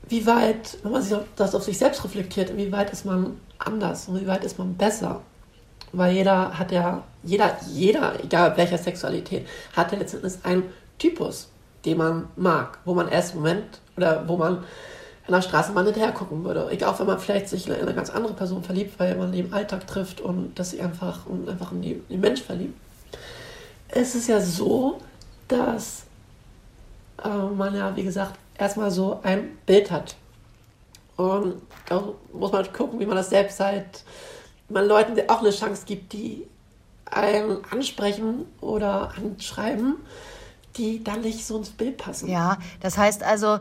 wie 0.08 0.26
weit, 0.26 0.78
wenn 0.82 0.92
man 0.92 1.02
sich 1.02 1.16
das 1.36 1.54
auf 1.54 1.64
sich 1.64 1.76
selbst 1.76 2.04
reflektiert, 2.04 2.56
wie 2.56 2.72
weit 2.72 2.92
ist 2.92 3.04
man 3.04 3.40
anders 3.58 4.08
und 4.08 4.20
wie 4.20 4.26
weit 4.26 4.44
ist 4.44 4.58
man 4.58 4.74
besser? 4.74 5.20
Weil 5.92 6.14
jeder 6.14 6.58
hat 6.58 6.70
ja, 6.70 7.02
jeder, 7.22 7.56
jeder, 7.68 8.22
egal 8.22 8.56
welcher 8.56 8.78
Sexualität, 8.78 9.46
hat 9.74 9.92
ja 9.92 9.98
letztendlich 9.98 10.34
einen 10.44 10.64
Typus, 10.98 11.48
den 11.84 11.98
man 11.98 12.28
mag, 12.36 12.78
wo 12.84 12.94
man 12.94 13.08
erst 13.08 13.34
im 13.34 13.40
Moment 13.40 13.80
oder 13.96 14.26
wo 14.28 14.36
man 14.36 14.64
an 15.28 15.34
der 15.34 15.42
Straßenbahn 15.42 15.84
hinterher 15.84 16.12
gucken 16.12 16.42
würde. 16.42 16.68
Egal, 16.70 16.90
auch 16.90 16.98
wenn 16.98 17.06
man 17.06 17.18
vielleicht 17.18 17.48
sich 17.48 17.68
in 17.68 17.74
eine 17.74 17.94
ganz 17.94 18.08
andere 18.08 18.32
Person 18.32 18.62
verliebt, 18.62 18.98
weil 18.98 19.14
man 19.14 19.30
die 19.30 19.40
im 19.40 19.52
Alltag 19.52 19.86
trifft 19.86 20.20
und 20.20 20.58
dass 20.58 20.70
sie 20.70 20.80
einfach, 20.80 21.26
und 21.26 21.48
einfach 21.48 21.70
in, 21.72 21.82
in 21.82 22.02
den 22.08 22.20
Mensch 22.20 22.42
verliebt. 22.42 22.74
Es 23.88 24.14
ist 24.14 24.28
ja 24.28 24.40
so, 24.40 25.00
dass 25.46 26.04
äh, 27.22 27.28
man 27.28 27.74
ja, 27.74 27.94
wie 27.94 28.04
gesagt, 28.04 28.38
erstmal 28.56 28.90
so 28.90 29.20
ein 29.22 29.58
Bild 29.66 29.90
hat. 29.90 30.16
Und 31.16 31.60
da 31.86 32.02
muss 32.32 32.52
man 32.52 32.72
gucken, 32.72 32.98
wie 32.98 33.06
man 33.06 33.16
das 33.16 33.28
selbst 33.28 33.60
halt, 33.60 34.04
man 34.68 34.86
Leuten 34.86 35.18
auch 35.28 35.40
eine 35.40 35.50
Chance 35.50 35.82
gibt, 35.84 36.12
die 36.12 36.46
einen 37.04 37.58
ansprechen 37.70 38.46
oder 38.60 39.12
anschreiben, 39.16 39.96
die 40.76 41.02
dann 41.02 41.22
nicht 41.22 41.44
so 41.44 41.58
ins 41.58 41.70
Bild 41.70 41.96
passen. 41.98 42.28
Ja, 42.28 42.58
das 42.80 42.96
heißt 42.96 43.22
also, 43.22 43.58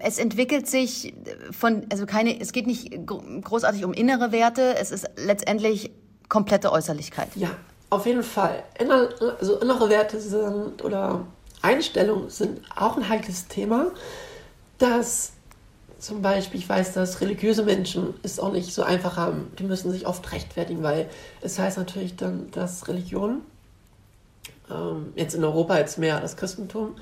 es 0.00 0.18
entwickelt 0.18 0.66
sich 0.66 1.14
von, 1.52 1.86
also 1.90 2.06
keine, 2.06 2.40
es 2.40 2.52
geht 2.52 2.66
nicht 2.66 2.92
großartig 3.06 3.84
um 3.84 3.92
innere 3.92 4.32
Werte, 4.32 4.76
es 4.76 4.90
ist 4.90 5.06
letztendlich 5.16 5.90
komplette 6.28 6.72
Äußerlichkeit. 6.72 7.28
Ja, 7.36 7.50
auf 7.90 8.06
jeden 8.06 8.22
Fall. 8.22 8.64
Inner, 8.78 9.08
also 9.38 9.60
innere 9.60 9.88
Werte 9.88 10.20
sind 10.20 10.82
oder 10.82 11.26
Einstellungen 11.62 12.30
sind 12.30 12.60
auch 12.74 12.96
ein 12.96 13.08
heikles 13.08 13.46
Thema, 13.46 13.92
dass 14.78 15.32
zum 15.98 16.20
Beispiel, 16.20 16.60
ich 16.60 16.68
weiß, 16.68 16.92
dass 16.92 17.20
religiöse 17.20 17.62
Menschen 17.62 18.14
es 18.22 18.38
auch 18.38 18.52
nicht 18.52 18.74
so 18.74 18.82
einfach 18.82 19.16
haben. 19.16 19.50
Die 19.58 19.64
müssen 19.64 19.90
sich 19.90 20.06
oft 20.06 20.32
rechtfertigen, 20.32 20.82
weil 20.82 21.08
es 21.40 21.58
heißt 21.58 21.78
natürlich 21.78 22.16
dann, 22.16 22.50
dass 22.50 22.88
Religion, 22.88 23.40
ähm, 24.70 25.12
jetzt 25.14 25.34
in 25.34 25.44
Europa 25.44 25.78
jetzt 25.78 25.96
mehr 25.96 26.20
das 26.20 26.36
Christentum, 26.36 26.96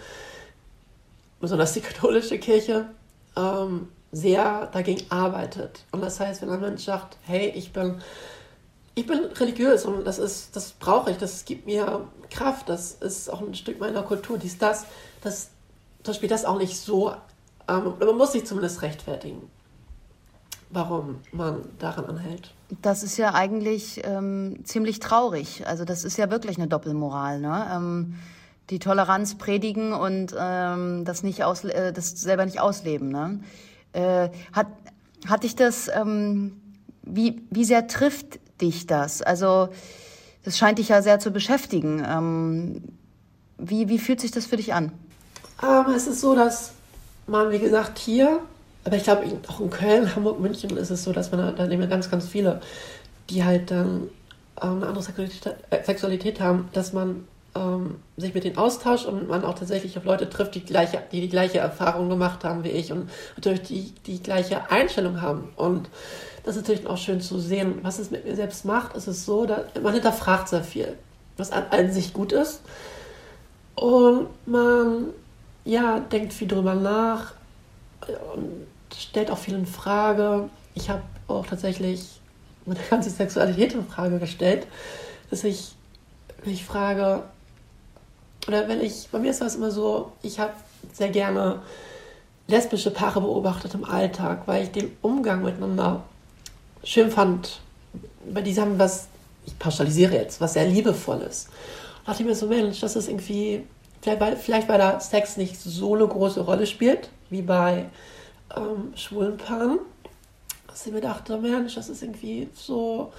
besonders 1.43 1.75
die 1.75 1.83
katholische 1.83 2.39
Kirche, 2.39 2.87
ähm, 3.37 3.89
sehr 4.13 4.67
dagegen 4.73 5.03
arbeitet. 5.11 5.85
Und 5.91 6.01
das 6.03 6.21
heißt, 6.21 6.41
wenn 6.41 6.51
ein 6.51 6.61
Mensch 6.61 6.85
sagt, 6.85 7.19
hey, 7.27 7.53
ich 7.55 7.73
bin 7.73 8.01
ich 8.95 9.07
bin 9.07 9.21
religiös 9.25 9.85
und 9.85 10.05
das 10.07 10.19
ist, 10.19 10.55
das 10.55 10.73
brauche 10.73 11.11
ich, 11.11 11.17
das 11.17 11.45
gibt 11.45 11.67
mir 11.67 12.07
Kraft, 12.31 12.69
das 12.69 12.93
ist 12.93 13.31
auch 13.31 13.41
ein 13.41 13.55
Stück 13.55 13.81
meiner 13.81 14.03
Kultur, 14.03 14.39
dies, 14.39 14.59
das, 14.59 14.85
das, 15.23 15.51
zum 16.03 16.13
Beispiel 16.13 16.29
das 16.29 16.45
auch 16.45 16.59
nicht 16.59 16.77
so, 16.79 17.13
ähm, 17.69 17.95
man 17.99 18.17
muss 18.17 18.33
sich 18.33 18.45
zumindest 18.45 18.83
rechtfertigen, 18.83 19.49
warum 20.71 21.21
man 21.33 21.65
daran 21.79 22.05
anhält. 22.07 22.53
Das 22.83 23.03
ist 23.03 23.17
ja 23.17 23.35
eigentlich 23.35 24.03
ähm, 24.05 24.61
ziemlich 24.65 25.01
traurig, 25.01 25.67
also 25.67 25.85
das 25.85 26.05
ist 26.05 26.19
ja 26.19 26.31
wirklich 26.31 26.59
eine 26.59 26.69
Doppelmoral, 26.69 27.41
ne? 27.41 27.71
Ähm, 27.75 28.15
die 28.71 28.79
Toleranz 28.79 29.37
predigen 29.37 29.93
und 29.93 30.35
ähm, 30.39 31.05
das 31.05 31.23
nicht 31.23 31.45
aus, 31.45 31.65
äh, 31.65 31.93
das 31.93 32.11
selber 32.11 32.45
nicht 32.45 32.61
ausleben, 32.61 33.09
ne? 33.09 33.41
Äh, 33.93 34.31
hat, 34.53 34.69
hat 35.27 35.43
dich 35.43 35.57
das, 35.57 35.89
ähm, 35.89 36.61
wie, 37.03 37.43
wie 37.51 37.65
sehr 37.65 37.87
trifft 37.87 38.41
dich 38.61 38.87
das? 38.87 39.21
Also 39.21 39.69
das 40.45 40.59
scheint 40.59 40.79
dich 40.79 40.89
ja 40.89 41.03
sehr 41.03 41.19
zu 41.19 41.31
beschäftigen. 41.31 42.05
Ähm, 42.07 42.83
wie, 43.59 43.89
wie 43.89 43.99
fühlt 43.99 44.21
sich 44.21 44.31
das 44.31 44.47
für 44.47 44.57
dich 44.57 44.75
an? 44.75 44.93
Ähm, 45.63 45.93
es 45.95 46.07
ist 46.07 46.21
so, 46.21 46.35
dass 46.35 46.73
man, 47.27 47.51
wie 47.51 47.59
gesagt, 47.59 47.99
hier, 47.99 48.41
aber 48.85 48.97
ich 48.97 49.05
glaube 49.05 49.25
auch 49.49 49.61
in 49.61 49.71
Köln, 49.71 50.15
Hamburg, 50.15 50.41
München 50.41 50.77
ist 50.77 50.91
es 50.91 51.05
so, 51.05 51.13
dass 51.13 51.31
man 51.31 51.55
da 51.55 51.65
leben 51.65 51.89
ganz, 51.89 52.11
ganz 52.11 52.27
viele, 52.27 52.61
die 53.31 53.45
halt 53.45 53.71
dann 53.71 54.09
ähm, 54.61 54.77
eine 54.77 54.87
andere 54.87 55.03
Sexualität, 55.03 55.55
äh, 55.71 55.85
Sexualität 55.85 56.41
haben, 56.41 56.69
dass 56.73 56.93
man 56.93 57.29
ähm, 57.55 57.97
sich 58.17 58.35
mit 58.35 58.45
denen 58.45 58.57
austauscht 58.57 59.07
und 59.07 59.29
man 59.29 59.45
auch 59.45 59.55
tatsächlich 59.55 59.97
auf 59.99 60.05
Leute 60.05 60.29
trifft, 60.29 60.55
die, 60.55 60.65
gleiche, 60.65 61.03
die 61.13 61.21
die 61.21 61.29
gleiche 61.29 61.59
Erfahrung 61.59 62.09
gemacht 62.09 62.45
haben 62.45 62.65
wie 62.65 62.71
ich 62.71 62.93
und 62.93 63.11
natürlich 63.37 63.63
die, 63.63 63.93
die 64.07 64.23
gleiche 64.23 64.71
Einstellung 64.71 65.21
haben. 65.21 65.51
Und 65.57 65.89
das 66.45 66.57
ist 66.57 66.63
natürlich 66.63 66.87
auch 66.87 66.97
schön 66.97 67.21
zu 67.21 67.39
sehen, 67.39 67.79
was 67.83 67.99
es 67.99 68.11
mit 68.11 68.25
mir 68.25 68.35
selbst 68.35 68.65
macht. 68.65 68.97
Es 68.97 69.07
ist 69.07 69.25
so, 69.25 69.47
dass 69.47 69.67
man 69.83 69.93
hinterfragt 69.93 70.49
sehr 70.49 70.65
viel, 70.65 70.97
was 71.37 71.53
an, 71.53 71.65
an 71.71 71.93
sich 71.93 72.13
gut 72.13 72.33
ist. 72.33 72.63
Und 73.75 74.29
man 74.47 75.09
ja, 75.65 76.01
denkt 76.01 76.33
viel 76.33 76.49
drüber 76.49 76.75
nach 76.75 77.35
und 78.35 78.67
stellt 78.97 79.31
auch 79.31 79.39
viel 79.39 79.55
in 79.55 79.67
Frage. 79.67 80.49
Ich 80.75 80.91
habe 80.91 81.03
auch 81.29 81.47
tatsächlich 81.47 82.21
meine 82.67 82.81
ganze 82.91 83.11
Sexualität 83.11 83.75
in 83.75 83.87
Frage 83.87 84.19
gestellt, 84.19 84.67
dass 85.31 85.45
ich 85.45 85.75
mich 86.45 86.65
frage, 86.65 87.23
oder 88.47 88.69
wenn 88.69 88.81
ich, 88.81 89.09
bei 89.11 89.19
mir 89.19 89.31
ist 89.31 89.41
das 89.41 89.55
immer 89.55 89.71
so, 89.71 90.13
ich 90.23 90.41
habe 90.41 90.53
sehr 90.93 91.11
gerne 91.11 91.63
lesbische 92.49 92.91
Paare 92.91 93.21
beobachtet 93.21 93.75
im 93.75 93.85
Alltag, 93.85 94.43
weil 94.47 94.65
ich 94.65 94.71
den 94.71 94.97
Umgang 95.01 95.43
miteinander 95.43 96.03
schön 96.85 97.11
fand, 97.11 97.61
weil 98.25 98.43
die 98.43 98.59
haben 98.61 98.79
was, 98.79 99.09
ich 99.47 99.59
pauschalisiere 99.59 100.15
jetzt, 100.15 100.41
was 100.41 100.55
sehr 100.55 100.67
liebevolles. 100.67 101.49
Und 102.01 102.09
dachte 102.09 102.23
ich 102.23 102.29
mir 102.29 102.35
so, 102.35 102.47
Mensch, 102.47 102.81
das 102.81 102.97
ist 102.97 103.09
irgendwie, 103.09 103.65
vielleicht 104.01 104.21
weil, 104.21 104.37
vielleicht 104.37 104.69
weil 104.69 104.79
da 104.79 104.99
Sex 104.99 105.37
nicht 105.37 105.59
so 105.59 105.95
eine 105.95 106.07
große 106.07 106.41
Rolle 106.41 106.67
spielt, 106.67 107.11
wie 107.31 107.43
bei 107.43 107.87
ähm, 108.57 108.93
schwulen 108.97 109.37
Paaren, 109.37 109.79
dass 110.67 110.87
ich 110.87 110.93
mir 110.93 111.01
dachte, 111.01 111.39
Mensch, 111.39 111.75
das 111.77 111.89
ist 111.89 112.03
irgendwie 112.03 112.49
so, 112.55 113.13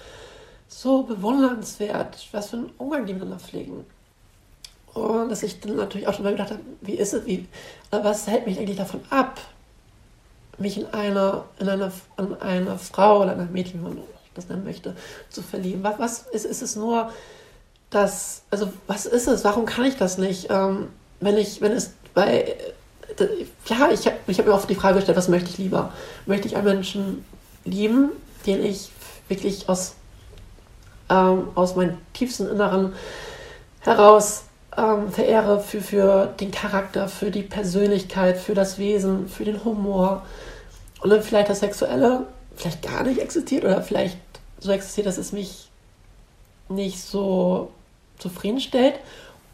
so 0.68 1.03
bewundernswert, 1.03 2.27
was 2.32 2.50
für 2.50 2.58
einen 2.58 2.72
Umgang 2.77 3.06
die 3.06 3.13
miteinander 3.13 3.44
pflegen. 3.44 3.86
Und 4.93 5.29
dass 5.29 5.43
ich 5.43 5.59
dann 5.59 5.75
natürlich 5.75 6.07
auch 6.07 6.13
schon 6.13 6.23
mal 6.23 6.31
gedacht 6.31 6.51
habe, 6.51 6.62
wie 6.81 6.93
ist 6.93 7.13
es, 7.13 7.25
wie, 7.25 7.47
was 7.89 8.27
hält 8.27 8.45
mich 8.45 8.59
eigentlich 8.59 8.77
davon 8.77 9.01
ab, 9.09 9.41
mich 10.57 10.77
in 10.77 10.85
einer, 10.88 11.45
in 11.59 11.67
einer, 11.67 11.91
in 12.17 12.35
einer 12.35 12.77
Frau 12.77 13.21
oder 13.21 13.31
einer 13.31 13.45
Mädchen, 13.45 13.79
wie 13.79 13.89
man 13.89 13.97
das 14.35 14.50
nennen 14.50 14.63
möchte, 14.63 14.95
zu 15.29 15.41
verlieben. 15.41 15.83
Was, 15.83 16.00
was 16.00 16.19
ist, 16.31 16.45
ist 16.45 16.62
es 16.62 16.75
nur, 16.75 17.12
dass, 17.89 18.43
also 18.51 18.71
was 18.88 19.05
ist 19.05 19.27
es? 19.27 19.43
Warum 19.43 19.65
kann 19.65 19.85
ich 19.85 19.97
das 19.97 20.17
nicht? 20.17 20.47
Ähm, 20.50 20.89
wenn 21.19 21.38
ich, 21.38 21.62
wenn 21.62 21.71
es 21.71 21.91
bei, 22.13 22.55
ja, 23.65 23.89
ich 23.91 24.05
habe 24.05 24.17
ich 24.27 24.39
hab 24.39 24.45
mir 24.45 24.53
oft 24.53 24.69
die 24.69 24.75
Frage 24.75 24.95
gestellt, 24.95 25.17
was 25.17 25.27
möchte 25.27 25.50
ich 25.50 25.57
lieber? 25.57 25.91
Möchte 26.25 26.47
ich 26.47 26.55
einen 26.55 26.65
Menschen 26.65 27.25
lieben, 27.65 28.12
den 28.45 28.63
ich 28.63 28.89
wirklich 29.27 29.69
aus, 29.69 29.93
ähm, 31.09 31.47
aus 31.55 31.75
meinem 31.75 31.97
tiefsten 32.13 32.47
Inneren 32.47 32.93
heraus 33.81 34.43
ähm, 34.77 35.12
verehre 35.12 35.60
für, 35.60 35.82
für 35.82 36.27
den 36.39 36.51
Charakter, 36.51 37.08
für 37.08 37.32
die 37.32 37.44
Persönlichkeit, 37.44 38.38
für 38.38 38.53
das 38.53 38.77
Wesen, 38.77 39.27
für 39.27 39.46
den 39.46 39.63
Humor. 39.63 40.24
Und 41.01 41.10
dann 41.10 41.22
vielleicht 41.22 41.50
das 41.50 41.60
Sexuelle 41.60 42.25
vielleicht 42.56 42.82
gar 42.82 43.03
nicht 43.03 43.20
existiert 43.20 43.65
oder 43.65 43.82
vielleicht 43.82 44.18
so 44.60 44.72
existiert, 44.72 45.08
dass 45.08 45.18
es 45.18 45.32
mich 45.32 45.70
nicht 46.70 47.01
so 47.01 47.72
zufriedenstellt. 48.20 48.96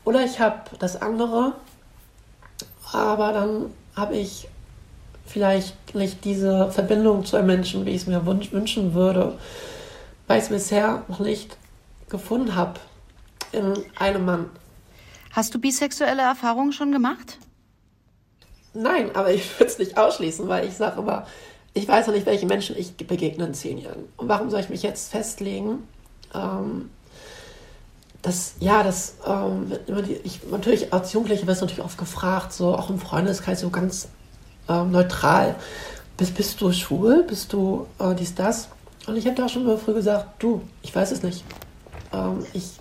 Oder 0.06 0.24
ich 0.24 0.40
habe 0.40 0.62
das 0.80 1.02
andere, 1.02 1.54
aber 2.92 3.34
dann 3.34 3.66
habe 3.96 4.16
ich 4.16 4.48
vielleicht 5.26 5.94
nicht 5.94 6.26
diese 6.26 6.72
Verbindung 6.72 7.26
zu 7.26 7.38
einem 7.38 7.48
Menschen, 7.48 7.86
wie 7.86 7.92
ich 7.92 8.02
es 8.02 8.08
mir 8.08 8.26
wünschen 8.26 8.94
würde, 8.94 9.38
weil 10.28 10.40
ich 10.40 10.46
es 10.46 10.50
bisher 10.50 11.04
noch 11.08 11.20
nicht 11.20 11.58
gefunden 12.10 12.56
habe 12.56 12.80
in 13.52 13.74
einem 13.98 14.26
Mann. 14.26 14.50
Hast 15.39 15.55
du 15.55 15.60
bisexuelle 15.60 16.22
Erfahrungen 16.22 16.74
schon 16.74 16.91
gemacht? 16.91 17.38
Nein, 18.74 19.15
aber 19.15 19.31
ich 19.31 19.58
würde 19.58 19.72
es 19.72 19.79
nicht 19.79 19.98
ausschließen, 19.98 20.50
weil 20.50 20.67
ich 20.67 20.74
sage 20.74 21.00
immer, 21.00 21.25
ich 21.74 21.88
weiß 21.88 22.08
ja 22.08 22.12
nicht, 22.12 22.25
welche 22.25 22.46
Menschen 22.46 22.75
ich 22.77 22.98
begegne 22.98 23.46
in 23.46 23.53
zehn 23.53 23.77
Jahren. 23.77 24.03
Und 24.17 24.27
warum 24.27 24.50
soll 24.50 24.60
ich 24.60 24.67
mich 24.67 24.84
jetzt 24.84 25.10
festlegen? 25.10 25.88
Ähm, 26.36 26.89
das, 28.22 28.55
ja, 28.60 28.84
das, 28.84 29.15
ähm, 29.25 29.72
ich, 30.25 30.41
natürlich 30.51 30.91
als 30.91 31.13
Jugendliche 31.13 31.48
wirst 31.48 31.62
du 31.62 31.67
natürlich 31.67 31.86
oft 31.86 31.98
gefragt, 31.98 32.51
so 32.51 32.75
auch 32.75 32.89
im 32.89 33.00
Freundeskreis, 33.00 33.62
so 33.62 33.69
ganz 33.69 34.10
ähm, 34.67 34.91
neutral. 34.91 35.55
Bist, 36.17 36.36
bist 36.36 36.60
du 36.60 36.74
schwul? 36.74 37.24
Bist 37.24 37.53
du 37.53 37.88
äh, 37.98 38.13
dies, 38.13 38.36
das? 38.36 38.67
Und 39.08 39.15
ich 39.15 39.25
habe 39.25 39.38
da 39.38 39.48
schon 39.48 39.62
immer 39.62 39.77
früh 39.77 39.93
gesagt, 39.93 40.43
du, 40.43 40.63
ich 40.81 40.93
weiß 40.93 41.13
es 41.13 41.24
nicht. 41.24 41.46
Ähm, 42.12 42.46
ich 42.51 42.74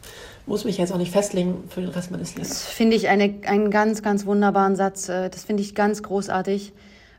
muss 0.48 0.64
mich 0.64 0.78
jetzt 0.78 0.92
auch 0.92 0.98
nicht 0.98 1.12
festlegen 1.12 1.64
für 1.68 1.80
den 1.80 1.90
Rest 1.90 2.10
meines 2.10 2.34
Lebens. 2.34 2.48
Das 2.48 2.66
finde 2.66 2.96
ich 2.96 3.08
eine, 3.08 3.34
einen 3.46 3.70
ganz, 3.70 4.02
ganz 4.02 4.26
wunderbaren 4.26 4.76
Satz. 4.76 5.08
Äh, 5.08 5.28
das 5.30 5.44
finde 5.44 5.62
ich 5.62 5.74
ganz 5.74 6.02
großartig, 6.02 6.72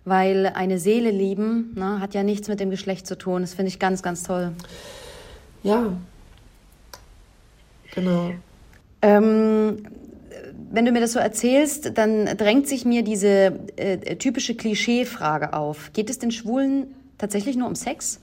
weil 0.03 0.47
eine 0.47 0.79
Seele 0.79 1.11
lieben 1.11 1.73
ne, 1.75 1.99
hat 1.99 2.13
ja 2.13 2.23
nichts 2.23 2.47
mit 2.47 2.59
dem 2.59 2.71
Geschlecht 2.71 3.07
zu 3.07 3.17
tun. 3.17 3.41
Das 3.41 3.53
finde 3.53 3.69
ich 3.69 3.79
ganz, 3.79 4.01
ganz 4.01 4.23
toll. 4.23 4.51
Ja, 5.63 5.93
genau. 7.93 8.31
Ähm, 9.01 9.83
wenn 10.71 10.85
du 10.85 10.91
mir 10.91 11.01
das 11.01 11.13
so 11.13 11.19
erzählst, 11.19 11.97
dann 11.97 12.25
drängt 12.37 12.67
sich 12.67 12.85
mir 12.85 13.03
diese 13.03 13.59
äh, 13.75 14.15
typische 14.17 14.55
Klischeefrage 14.55 15.53
auf. 15.53 15.91
Geht 15.93 16.09
es 16.09 16.19
den 16.19 16.31
Schwulen 16.31 16.95
tatsächlich 17.17 17.55
nur 17.55 17.67
um 17.67 17.75
Sex? 17.75 18.19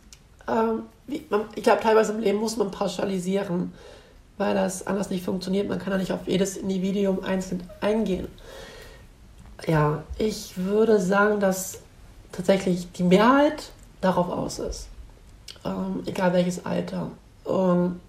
Ähm, 0.49 0.83
ich 1.09 1.29
glaube, 1.29 1.81
teilweise 1.81 2.13
im 2.13 2.21
Leben 2.21 2.39
muss 2.39 2.57
man 2.57 2.71
pauschalisieren, 2.71 3.73
weil 4.39 4.55
das 4.55 4.87
anders 4.87 5.11
nicht 5.11 5.25
funktioniert. 5.25 5.69
Man 5.69 5.79
kann 5.79 5.93
ja 5.93 5.99
nicht 5.99 6.13
auf 6.13 6.27
jedes 6.27 6.57
Individuum 6.57 7.23
einzeln 7.25 7.63
eingehen. 7.81 8.29
Ja, 9.67 10.03
ich 10.19 10.57
würde 10.57 11.01
sagen, 11.01 11.41
dass 11.41 11.79
tatsächlich 12.33 12.93
die 12.93 13.03
Mehrheit 13.03 13.71
darauf 14.01 14.29
aus 14.29 14.59
ist. 14.59 14.89
Ähm, 15.65 16.03
egal 16.07 16.33
welches 16.33 16.67
Alter. 16.67 17.11
Und 17.45 18.01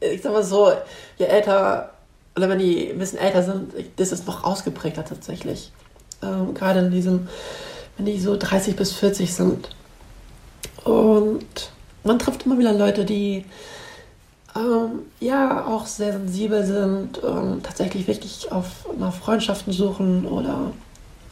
ich 0.00 0.22
sag 0.22 0.32
mal 0.32 0.44
so, 0.44 0.72
je 1.18 1.26
älter, 1.26 1.90
oder 2.36 2.48
wenn 2.48 2.58
die 2.58 2.90
ein 2.90 2.98
bisschen 2.98 3.18
älter 3.18 3.42
sind, 3.42 3.72
das 3.96 4.12
ist 4.12 4.26
noch 4.26 4.44
ausgeprägter 4.44 5.04
tatsächlich. 5.04 5.72
Ähm, 6.22 6.52
gerade 6.52 6.80
in 6.80 6.90
diesem, 6.90 7.28
wenn 7.96 8.06
die 8.06 8.20
so 8.20 8.36
30 8.36 8.76
bis 8.76 8.92
40 8.92 9.32
sind. 9.32 9.70
Und 10.84 11.70
man 12.04 12.18
trifft 12.18 12.44
immer 12.44 12.58
wieder 12.58 12.72
Leute, 12.72 13.04
die 13.04 13.44
ähm, 14.56 15.00
ja 15.20 15.66
auch 15.66 15.86
sehr 15.86 16.12
sensibel 16.12 16.64
sind 16.64 17.18
und 17.18 17.64
tatsächlich 17.64 18.06
wirklich 18.06 18.50
auf 18.50 18.86
nach 18.98 19.12
Freundschaften 19.12 19.72
suchen 19.72 20.26
oder 20.26 20.72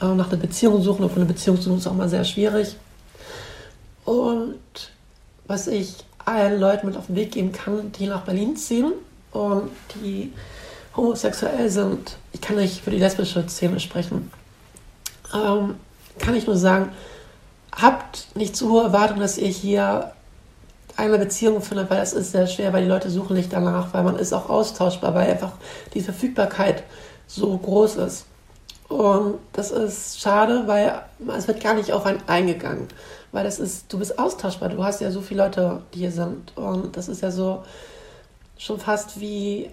äh, 0.00 0.06
nach 0.06 0.28
einer 0.28 0.40
Beziehung 0.40 0.82
suchen. 0.82 1.04
Obwohl 1.04 1.22
eine 1.22 1.32
Beziehung 1.32 1.56
suchen 1.56 1.78
ist 1.78 1.86
auch 1.86 1.94
mal 1.94 2.08
sehr 2.08 2.24
schwierig. 2.24 2.76
Und 4.04 4.58
was 5.46 5.66
ich 5.66 5.96
allen 6.24 6.60
Leuten 6.60 6.86
mit 6.86 6.96
auf 6.96 7.06
den 7.06 7.16
Weg 7.16 7.32
geben 7.32 7.52
kann, 7.52 7.92
die 7.92 8.06
nach 8.06 8.22
Berlin 8.22 8.56
ziehen 8.56 8.92
und 9.32 9.70
die 10.02 10.32
homosexuell 10.96 11.68
sind, 11.70 12.16
ich 12.32 12.40
kann 12.40 12.56
nicht 12.56 12.82
für 12.82 12.90
die 12.90 12.98
lesbische 12.98 13.46
Szene 13.48 13.80
sprechen, 13.80 14.30
ähm, 15.34 15.74
kann 16.18 16.34
ich 16.34 16.46
nur 16.46 16.56
sagen, 16.56 16.90
habt 17.72 18.28
nicht 18.34 18.56
zu 18.56 18.70
hohe 18.70 18.84
Erwartungen, 18.84 19.20
dass 19.20 19.38
ihr 19.38 19.48
hier 19.48 20.12
eine 20.96 21.18
Beziehung 21.18 21.60
findet, 21.62 21.90
weil 21.90 22.02
es 22.02 22.12
ist 22.12 22.32
sehr 22.32 22.46
schwer, 22.46 22.72
weil 22.72 22.82
die 22.82 22.88
Leute 22.88 23.10
suchen 23.10 23.36
nicht 23.36 23.52
danach, 23.52 23.92
weil 23.92 24.04
man 24.04 24.16
ist 24.16 24.32
auch 24.32 24.48
austauschbar, 24.48 25.14
weil 25.14 25.30
einfach 25.30 25.52
die 25.92 26.00
Verfügbarkeit 26.00 26.84
so 27.26 27.56
groß 27.56 27.96
ist. 27.96 28.26
Und 28.88 29.38
das 29.52 29.70
ist 29.70 30.20
schade, 30.20 30.64
weil 30.66 31.02
es 31.36 31.48
wird 31.48 31.62
gar 31.62 31.74
nicht 31.74 31.92
auf 31.92 32.04
einen 32.06 32.22
eingegangen. 32.26 32.88
Weil 33.32 33.44
das 33.44 33.58
ist, 33.58 33.92
du 33.92 33.98
bist 33.98 34.18
austauschbar, 34.18 34.68
du 34.68 34.84
hast 34.84 35.00
ja 35.00 35.10
so 35.10 35.20
viele 35.20 35.42
Leute, 35.44 35.82
die 35.92 36.00
hier 36.00 36.12
sind. 36.12 36.56
Und 36.56 36.96
das 36.96 37.08
ist 37.08 37.22
ja 37.22 37.30
so 37.30 37.64
schon 38.56 38.78
fast 38.78 39.18
wie, 39.18 39.70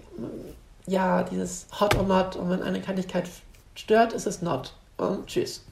ja, 0.86 1.22
dieses 1.22 1.66
Hot 1.78 1.94
or 1.96 2.02
Not. 2.02 2.36
Und 2.36 2.50
wenn 2.50 2.62
eine 2.62 2.80
Kleinigkeit 2.80 3.28
stört, 3.74 4.12
ist 4.12 4.26
es 4.26 4.42
Not. 4.42 4.74
Und 4.96 5.26
tschüss. 5.26 5.62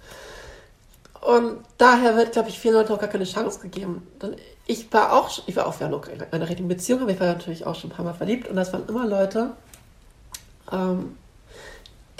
Und 1.20 1.58
daher 1.76 2.16
wird, 2.16 2.32
glaube 2.32 2.48
ich, 2.48 2.58
vielen 2.58 2.74
Leuten 2.74 2.92
auch 2.92 3.00
gar 3.00 3.08
keine 3.08 3.24
Chance 3.24 3.60
gegeben. 3.60 4.06
Denn 4.22 4.36
ich 4.70 4.92
war 4.92 5.12
auch, 5.12 5.30
ich 5.46 5.56
war 5.56 5.66
auch 5.66 5.80
in 5.80 6.22
einer 6.30 6.48
richtigen 6.48 6.68
Beziehung, 6.68 7.02
aber 7.02 7.10
ich 7.10 7.18
war 7.18 7.26
natürlich 7.26 7.66
auch 7.66 7.74
schon 7.74 7.90
ein 7.90 7.92
paar 7.96 8.04
Mal 8.04 8.14
verliebt. 8.14 8.46
Und 8.46 8.54
das 8.54 8.72
waren 8.72 8.86
immer 8.86 9.04
Leute, 9.04 9.50
ähm, 10.70 11.16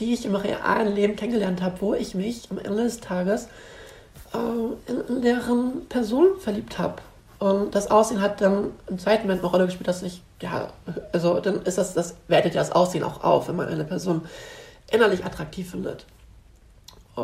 die 0.01 0.13
ich 0.13 0.25
im 0.25 0.35
realen 0.35 0.93
Leben 0.93 1.15
kennengelernt 1.15 1.63
habe, 1.63 1.81
wo 1.81 1.95
ich 1.95 2.17
mich 2.17 2.51
am 2.51 2.59
Ende 2.59 2.83
des 2.83 2.99
Tages 2.99 3.47
äh, 4.35 4.91
in 5.13 5.23
deren 5.23 5.87
Person 5.89 6.41
verliebt 6.41 6.81
habe. 6.81 6.97
Und 7.39 7.77
das 7.77 7.89
Aussehen 7.89 8.21
hat 8.21 8.41
dann 8.41 8.73
im 8.89 8.99
zweiten 8.99 9.23
Moment 9.23 9.43
eine 9.43 9.51
Rolle 9.51 9.67
gespielt, 9.67 9.87
dass 9.87 10.03
ich, 10.03 10.21
ja, 10.43 10.73
also 11.13 11.39
dann 11.39 11.63
ist 11.63 11.79
das, 11.79 11.95
das 11.95 12.17
wertet 12.27 12.55
ja 12.55 12.63
das 12.63 12.73
Aussehen 12.73 13.05
auch 13.05 13.23
auf, 13.23 13.47
wenn 13.47 13.57
man 13.57 13.69
eine 13.69 13.85
Person 13.85 14.23
innerlich 14.91 15.25
attraktiv 15.25 15.71
findet. 15.71 16.05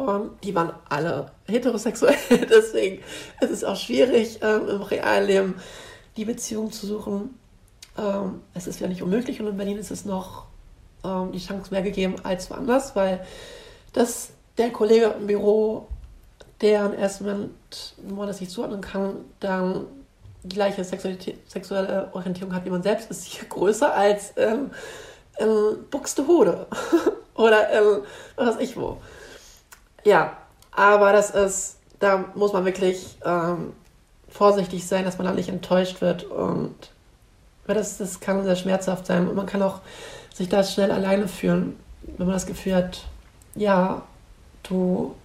Und 0.05 0.43
die 0.45 0.55
waren 0.55 0.73
alle 0.89 1.31
heterosexuell, 1.47 2.17
deswegen 2.31 3.03
ist 3.41 3.51
es 3.51 3.65
auch 3.65 3.77
schwierig, 3.77 4.41
ähm, 4.43 4.69
im 4.69 4.83
realen 4.83 5.27
Leben 5.27 5.55
die 6.17 6.25
Beziehung 6.25 6.73
zu 6.73 6.87
suchen. 6.87 7.39
Ähm, 7.99 8.43
es 8.55 8.67
ist 8.67 8.81
ja 8.81 8.89
nicht 8.89 9.03
unmöglich 9.03 9.41
und 9.41 9.49
in 9.49 9.57
Berlin 9.57 9.79
ist 9.79 9.91
es 9.91 10.05
noch 10.05 10.47
ähm, 11.05 11.33
die 11.33 11.39
Chance 11.39 11.71
mehr 11.71 11.83
gegeben 11.83 12.17
als 12.23 12.51
woanders, 12.51 12.95
weil 12.95 13.25
das 13.93 14.31
der 14.59 14.71
Kollege 14.71 15.15
im 15.19 15.27
Büro 15.27 15.89
der 16.61 16.87
im 16.87 16.95
ersten 16.95 17.25
Moment, 17.25 17.95
wo 17.99 18.15
man 18.15 18.27
das 18.27 18.41
nicht 18.41 18.51
zuordnen 18.51 18.81
kann, 18.81 19.17
dann 19.41 19.87
die 20.43 20.55
gleiche 20.55 20.85
sexuelle 20.85 22.09
Orientierung 22.13 22.55
hat 22.55 22.65
wie 22.65 22.71
man 22.71 22.83
selbst, 22.83 23.11
ist 23.11 23.25
hier 23.25 23.45
größer 23.49 23.93
als 23.95 24.33
ähm, 24.37 24.71
in 25.39 25.85
Buxtehude 25.91 26.67
oder 27.35 27.71
in 27.71 28.03
was 28.37 28.55
weiß 28.55 28.63
ich 28.63 28.77
wo. 28.77 28.99
Ja, 30.07 30.37
aber 30.71 31.13
das 31.13 31.31
ist, 31.31 31.79
da 31.99 32.27
muss 32.37 32.53
man 32.53 32.65
wirklich 32.65 33.19
ähm, 33.25 33.73
vorsichtig 34.29 34.87
sein, 34.87 35.05
dass 35.05 35.19
man 35.19 35.27
da 35.27 35.33
nicht 35.33 35.49
enttäuscht 35.49 36.01
wird 36.01 36.23
und 36.23 36.77
weil 37.67 37.75
das, 37.75 37.99
das 37.99 38.21
kann 38.21 38.45
sehr 38.45 38.55
schmerzhaft 38.55 39.05
sein 39.05 39.29
und 39.29 39.35
man 39.35 39.47
kann 39.47 39.63
auch 39.63 39.81
sich 40.33 40.49
da 40.49 40.63
schnell 40.63 40.93
alleine 40.93 41.27
fühlen, 41.27 41.77
wenn 42.03 42.27
man 42.27 42.37
das 42.37 42.47
Gefühl 42.47 42.77
hat, 42.77 43.01
ja, 43.57 44.03
du 44.63 45.17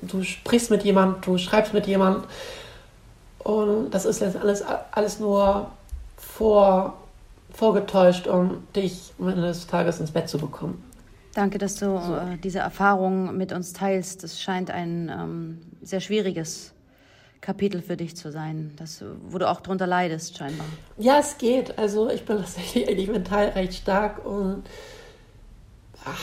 du 0.00 0.22
sprichst 0.22 0.70
mit 0.70 0.84
jemand, 0.84 1.26
du 1.26 1.36
schreibst 1.36 1.74
mit 1.74 1.86
jemand 1.86 2.24
und 3.40 3.90
das 3.90 4.06
ist 4.06 4.22
jetzt 4.22 4.38
alles, 4.38 4.64
alles 4.90 5.20
nur 5.20 5.68
vor, 6.16 6.94
vorgetäuscht, 7.52 8.26
um 8.26 8.66
dich 8.74 9.12
am 9.18 9.28
Ende 9.28 9.42
des 9.42 9.66
Tages 9.66 10.00
ins 10.00 10.12
Bett 10.12 10.30
zu 10.30 10.38
bekommen. 10.38 10.82
Danke, 11.34 11.58
dass 11.58 11.76
du 11.76 11.86
so. 11.86 12.16
äh, 12.16 12.38
diese 12.42 12.60
Erfahrung 12.60 13.36
mit 13.36 13.52
uns 13.52 13.72
teilst. 13.72 14.22
Das 14.22 14.40
scheint 14.40 14.70
ein 14.70 15.08
ähm, 15.08 15.60
sehr 15.82 16.00
schwieriges 16.00 16.72
Kapitel 17.40 17.82
für 17.82 17.96
dich 17.96 18.16
zu 18.16 18.32
sein, 18.32 18.72
das, 18.76 19.04
wo 19.28 19.36
du 19.38 19.50
auch 19.50 19.60
drunter 19.60 19.86
leidest, 19.86 20.38
scheinbar. 20.38 20.66
Ja, 20.96 21.18
es 21.18 21.36
geht. 21.36 21.78
Also 21.78 22.08
ich 22.08 22.24
bin 22.24 22.36
tatsächlich 22.40 22.88
eigentlich 22.88 23.08
mental 23.08 23.48
recht 23.48 23.74
stark 23.74 24.24
und 24.24 24.62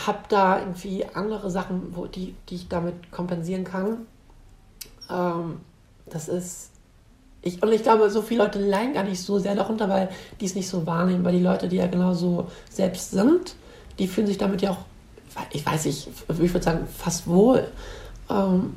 habe 0.05 0.19
da 0.29 0.59
irgendwie 0.59 1.05
andere 1.13 1.49
Sachen, 1.49 1.95
wo 1.95 2.05
die, 2.05 2.35
die 2.49 2.55
ich 2.55 2.67
damit 2.67 3.11
kompensieren 3.11 3.63
kann. 3.63 4.05
Ähm, 5.09 5.59
das 6.07 6.27
ist. 6.27 6.71
Ich, 7.43 7.63
und 7.63 7.71
ich 7.71 7.81
glaube, 7.81 8.09
so 8.11 8.21
viele 8.21 8.43
Leute 8.43 8.59
leiden 8.59 8.93
gar 8.93 9.03
nicht 9.03 9.19
so 9.19 9.39
sehr 9.39 9.55
darunter, 9.55 9.89
weil 9.89 10.09
die 10.39 10.45
es 10.45 10.53
nicht 10.53 10.69
so 10.69 10.85
wahrnehmen, 10.85 11.25
weil 11.25 11.33
die 11.33 11.43
Leute, 11.43 11.67
die 11.67 11.77
ja 11.77 11.87
genauso 11.87 12.51
selbst 12.69 13.11
sind, 13.11 13.55
die 13.97 14.07
fühlen 14.07 14.27
sich 14.27 14.37
damit 14.37 14.61
ja 14.61 14.71
auch, 14.71 14.85
ich 15.51 15.65
weiß 15.65 15.85
nicht, 15.85 16.07
ich 16.27 16.53
würde 16.53 16.63
sagen, 16.63 16.87
fast 16.87 17.27
wohl. 17.27 17.67
Ähm, 18.29 18.75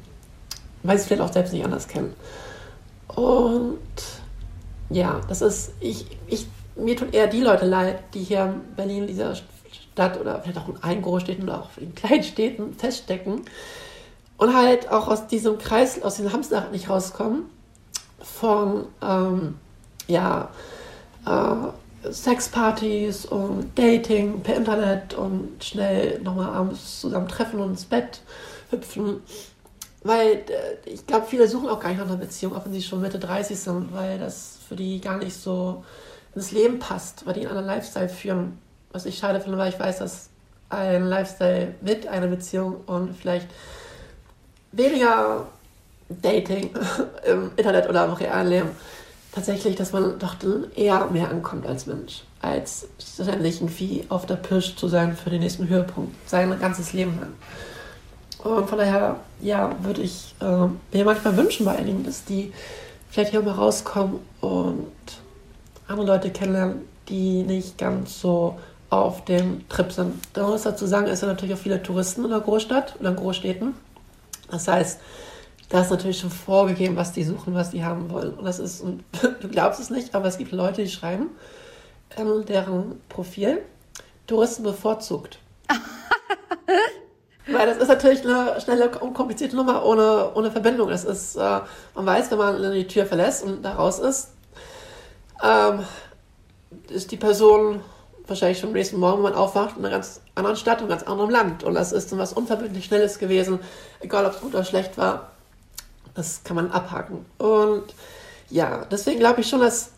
weil 0.84 0.96
sie 0.98 1.02
es 1.02 1.06
vielleicht 1.08 1.22
auch 1.22 1.32
selbst 1.32 1.52
nicht 1.52 1.64
anders 1.64 1.88
kennen. 1.88 2.14
Und 3.08 3.78
ja, 4.90 5.20
das 5.28 5.42
ist, 5.42 5.72
ich, 5.80 6.06
ich, 6.26 6.46
mir 6.76 6.96
tun 6.96 7.08
eher 7.12 7.26
die 7.26 7.40
Leute 7.40 7.66
leid, 7.66 8.02
die 8.12 8.22
hier 8.22 8.44
in 8.44 8.76
Berlin, 8.76 9.06
dieser 9.06 9.34
Stadt 9.34 10.20
oder 10.20 10.40
vielleicht 10.42 10.58
auch 10.58 10.68
in 10.68 10.82
allen 10.82 11.02
Großstädten 11.02 11.44
oder 11.44 11.62
auch 11.62 11.70
in 11.78 11.94
kleinen 11.94 12.22
Städten 12.22 12.74
feststecken 12.74 13.42
und 14.36 14.54
halt 14.54 14.90
auch 14.90 15.08
aus 15.08 15.26
diesem 15.26 15.58
Kreis, 15.58 16.02
aus 16.02 16.16
diesem 16.16 16.32
Hamsterrad 16.32 16.72
nicht 16.72 16.90
rauskommen 16.90 17.44
von 18.20 18.86
ähm, 19.02 19.56
ja, 20.06 20.50
äh, 21.26 21.68
Sexpartys 22.10 23.26
und 23.26 23.70
Dating 23.76 24.40
per 24.40 24.56
Internet 24.56 25.14
und 25.14 25.62
schnell 25.62 26.20
nochmal 26.20 26.50
abends 26.50 27.00
zusammen 27.00 27.28
treffen 27.28 27.60
und 27.60 27.70
ins 27.70 27.84
Bett 27.84 28.20
hüpfen. 28.70 29.22
Weil 30.02 30.32
äh, 30.32 30.88
ich 30.90 31.06
glaube, 31.06 31.26
viele 31.26 31.48
suchen 31.48 31.68
auch 31.68 31.80
gar 31.80 31.88
nicht 31.88 31.98
nach 31.98 32.06
einer 32.06 32.16
Beziehung, 32.16 32.54
auch 32.54 32.64
wenn 32.64 32.72
sie 32.72 32.82
schon 32.82 33.00
Mitte 33.00 33.18
30 33.18 33.58
sind, 33.58 33.94
weil 33.94 34.18
das 34.18 34.58
für 34.68 34.76
die 34.76 35.00
gar 35.00 35.18
nicht 35.18 35.34
so 35.34 35.84
ins 36.34 36.52
Leben 36.52 36.78
passt, 36.78 37.26
weil 37.26 37.34
die 37.34 37.40
einen 37.40 37.50
anderen 37.50 37.66
Lifestyle 37.66 38.08
führen 38.08 38.58
was 38.94 39.06
ich 39.06 39.18
schade 39.18 39.40
finde, 39.40 39.58
weil 39.58 39.70
ich 39.70 39.78
weiß, 39.78 39.98
dass 39.98 40.30
ein 40.70 41.04
Lifestyle 41.04 41.74
mit 41.82 42.06
einer 42.06 42.28
Beziehung 42.28 42.76
und 42.86 43.14
vielleicht 43.14 43.48
weniger 44.72 45.48
Dating 46.08 46.70
im 47.26 47.50
Internet 47.56 47.88
oder 47.88 48.04
im 48.04 48.12
realen 48.12 48.48
Leben 48.48 48.70
tatsächlich, 49.34 49.74
dass 49.74 49.92
man 49.92 50.18
doch 50.18 50.36
eher 50.76 51.06
mehr 51.10 51.28
ankommt 51.28 51.66
als 51.66 51.86
Mensch, 51.86 52.22
als 52.40 52.86
ständig 52.98 53.60
irgendwie 53.60 54.04
auf 54.08 54.26
der 54.26 54.36
Pirsch 54.36 54.76
zu 54.76 54.86
sein 54.86 55.16
für 55.16 55.30
den 55.30 55.40
nächsten 55.40 55.68
Höhepunkt, 55.68 56.14
sein 56.28 56.56
ganzes 56.60 56.92
Leben 56.92 57.18
lang. 57.18 57.32
Und 58.44 58.68
von 58.68 58.78
daher, 58.78 59.16
ja, 59.40 59.74
würde 59.82 60.02
ich 60.02 60.34
äh, 60.40 60.68
mir 60.96 61.04
manchmal 61.04 61.36
wünschen 61.36 61.64
bei 61.66 61.76
einigen, 61.76 62.04
dass 62.04 62.24
die 62.24 62.52
vielleicht 63.10 63.32
hier 63.32 63.42
mal 63.42 63.52
rauskommen 63.54 64.20
und 64.40 64.92
andere 65.88 66.06
Leute 66.06 66.30
kennenlernen, 66.30 66.82
die 67.08 67.42
nicht 67.42 67.76
ganz 67.76 68.20
so 68.20 68.58
auf 68.90 69.24
dem 69.24 69.68
Trip 69.68 69.90
sind. 69.90 70.14
Da 70.34 70.46
muss 70.46 70.62
dazu 70.62 70.86
sagen, 70.86 71.06
es 71.08 71.20
sind 71.20 71.28
natürlich 71.28 71.54
auch 71.54 71.58
viele 71.58 71.82
Touristen 71.82 72.24
in 72.24 72.30
der 72.30 72.40
Großstadt 72.40 72.96
oder 73.00 73.10
in 73.10 73.16
Großstädten. 73.16 73.74
Das 74.50 74.68
heißt, 74.68 75.00
da 75.74 75.80
ist 75.80 75.90
natürlich 75.90 76.20
schon 76.20 76.30
vorgegeben, 76.30 76.94
was 76.94 77.10
die 77.10 77.24
suchen, 77.24 77.52
was 77.52 77.70
die 77.70 77.84
haben 77.84 78.08
wollen. 78.08 78.34
Und 78.34 78.44
das 78.44 78.60
ist, 78.60 78.80
und 78.80 79.02
du 79.40 79.48
glaubst 79.48 79.80
es 79.80 79.90
nicht, 79.90 80.14
aber 80.14 80.28
es 80.28 80.38
gibt 80.38 80.52
Leute, 80.52 80.84
die 80.84 80.88
schreiben 80.88 81.30
in 82.16 82.44
deren 82.44 83.00
Profil, 83.08 83.60
Touristen 84.28 84.62
bevorzugt. 84.62 85.40
Weil 87.48 87.66
das 87.66 87.78
ist 87.78 87.88
natürlich 87.88 88.24
eine 88.24 88.60
schnelle, 88.60 88.96
unkomplizierte 89.00 89.56
Nummer 89.56 89.84
ohne, 89.84 90.30
ohne 90.36 90.52
Verbindung. 90.52 90.90
Das 90.90 91.04
ist, 91.04 91.34
äh, 91.34 91.40
man 91.96 92.06
weiß, 92.06 92.30
wenn 92.30 92.38
man 92.38 92.72
die 92.72 92.86
Tür 92.86 93.04
verlässt 93.04 93.42
und 93.42 93.62
da 93.62 93.72
raus 93.72 93.98
ist, 93.98 94.28
ähm, 95.42 95.80
ist 96.88 97.10
die 97.10 97.16
Person 97.16 97.80
wahrscheinlich 98.28 98.60
schon 98.60 98.68
am 98.68 98.74
nächsten 98.74 99.00
Morgen, 99.00 99.24
wenn 99.24 99.32
man 99.32 99.34
aufwacht, 99.34 99.76
in 99.76 99.84
einer 99.84 99.92
ganz 99.92 100.20
anderen 100.36 100.56
Stadt, 100.56 100.78
in 100.78 100.84
einem 100.84 100.90
ganz 100.90 101.02
anderen 101.02 101.30
Land. 101.32 101.64
Und 101.64 101.74
das 101.74 101.90
ist 101.90 102.12
dann 102.12 102.20
was 102.20 102.32
unverbindlich 102.32 102.84
Schnelles 102.84 103.18
gewesen, 103.18 103.58
egal 103.98 104.24
ob 104.24 104.34
es 104.34 104.40
gut 104.40 104.54
oder 104.54 104.62
schlecht 104.62 104.96
war. 104.96 105.33
Das 106.14 106.42
kann 106.44 106.56
man 106.56 106.70
abhaken. 106.70 107.24
Und 107.38 107.84
ja, 108.50 108.84
deswegen 108.90 109.18
glaube 109.18 109.40
ich 109.40 109.48
schon, 109.48 109.60
dass 109.60 109.90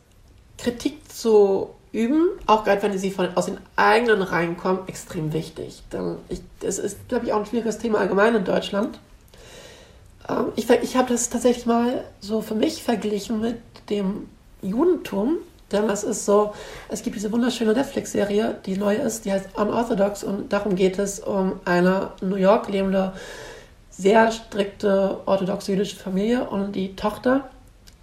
Kritik 0.59 1.12
zu 1.12 1.70
üben, 1.92 2.29
auch 2.46 2.64
gerade 2.64 2.83
wenn 2.83 2.96
sie 2.98 3.11
von, 3.11 3.29
aus 3.37 3.46
den 3.46 3.59
eigenen 3.76 4.22
Reihen 4.22 4.57
kommen, 4.57 4.81
extrem 4.87 5.33
wichtig. 5.33 5.83
Denn 5.92 6.18
ich, 6.29 6.40
das 6.61 6.79
ist, 6.79 7.09
glaube 7.09 7.26
ich, 7.26 7.33
auch 7.33 7.40
ein 7.40 7.46
schwieriges 7.46 7.79
Thema 7.79 7.98
allgemein 7.98 8.35
in 8.35 8.44
Deutschland. 8.44 8.98
Ähm, 10.29 10.52
ich 10.57 10.68
ich 10.68 10.96
habe 10.96 11.09
das 11.12 11.31
tatsächlich 11.31 11.66
mal 11.66 12.05
so 12.20 12.40
für 12.40 12.55
mich 12.55 12.83
verglichen 12.83 13.40
mit 13.40 13.59
dem 13.88 14.29
Judentum. 14.62 15.38
Denn 15.72 15.88
das 15.88 16.05
ist 16.05 16.24
so, 16.24 16.55
es 16.88 17.02
gibt 17.02 17.16
diese 17.16 17.33
wunderschöne 17.33 17.72
Netflix-Serie, 17.72 18.57
die 18.66 18.76
neu 18.76 18.94
ist, 18.94 19.24
die 19.24 19.33
heißt 19.33 19.59
Unorthodox 19.59 20.22
und 20.22 20.52
darum 20.52 20.76
geht 20.76 20.96
es 21.00 21.18
um 21.18 21.59
eine 21.64 22.11
in 22.20 22.29
New 22.29 22.37
York 22.37 22.68
lebende, 22.68 23.12
sehr 23.96 24.30
strikte 24.30 25.20
orthodoxe 25.26 25.72
jüdische 25.72 25.96
Familie 25.96 26.48
und 26.48 26.72
die 26.72 26.96
Tochter, 26.96 27.48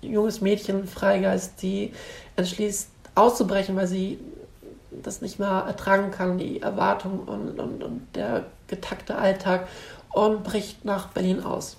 junges 0.02 0.42
Mädchen, 0.42 0.88
Freigeist, 0.88 1.62
die 1.62 1.94
entschließt, 2.36 2.90
auszubrechen, 3.16 3.76
weil 3.76 3.88
sie 3.88 4.20
das 4.92 5.22
nicht 5.22 5.40
mehr 5.40 5.66
ertragen 5.68 6.12
kann, 6.12 6.38
die 6.38 6.62
Erwartung 6.62 7.20
und, 7.20 7.60
und, 7.60 7.84
und 7.84 8.08
der 8.16 8.46
getakte 8.68 9.16
Alltag 9.16 9.68
und 10.12 10.44
bricht 10.44 10.84
nach 10.86 11.10
Berlin 11.10 11.44
aus 11.44 11.78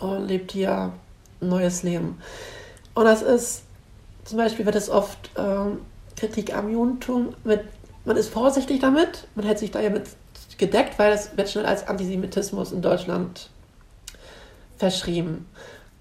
und 0.00 0.26
lebt 0.26 0.52
hier 0.52 0.92
ein 1.40 1.48
neues 1.48 1.82
Leben. 1.82 2.18
Und 2.94 3.04
das 3.04 3.22
ist, 3.22 3.62
zum 4.24 4.38
Beispiel 4.38 4.66
wird 4.66 4.76
es 4.76 4.90
oft 4.90 5.30
ähm, 5.36 5.78
Kritik 6.16 6.54
am 6.54 6.70
Judentum 6.70 7.34
mit, 7.44 7.60
man 8.04 8.16
ist 8.16 8.28
vorsichtig 8.28 8.80
damit, 8.80 9.28
man 9.34 9.44
hält 9.44 9.58
sich 9.58 9.70
da 9.70 9.80
ja 9.80 9.90
mit 9.90 10.08
gedeckt, 10.62 10.96
weil 10.96 11.10
das 11.10 11.36
wird 11.36 11.50
schnell 11.50 11.66
als 11.66 11.88
Antisemitismus 11.88 12.70
in 12.70 12.82
Deutschland 12.82 13.50
verschrieben 14.76 15.48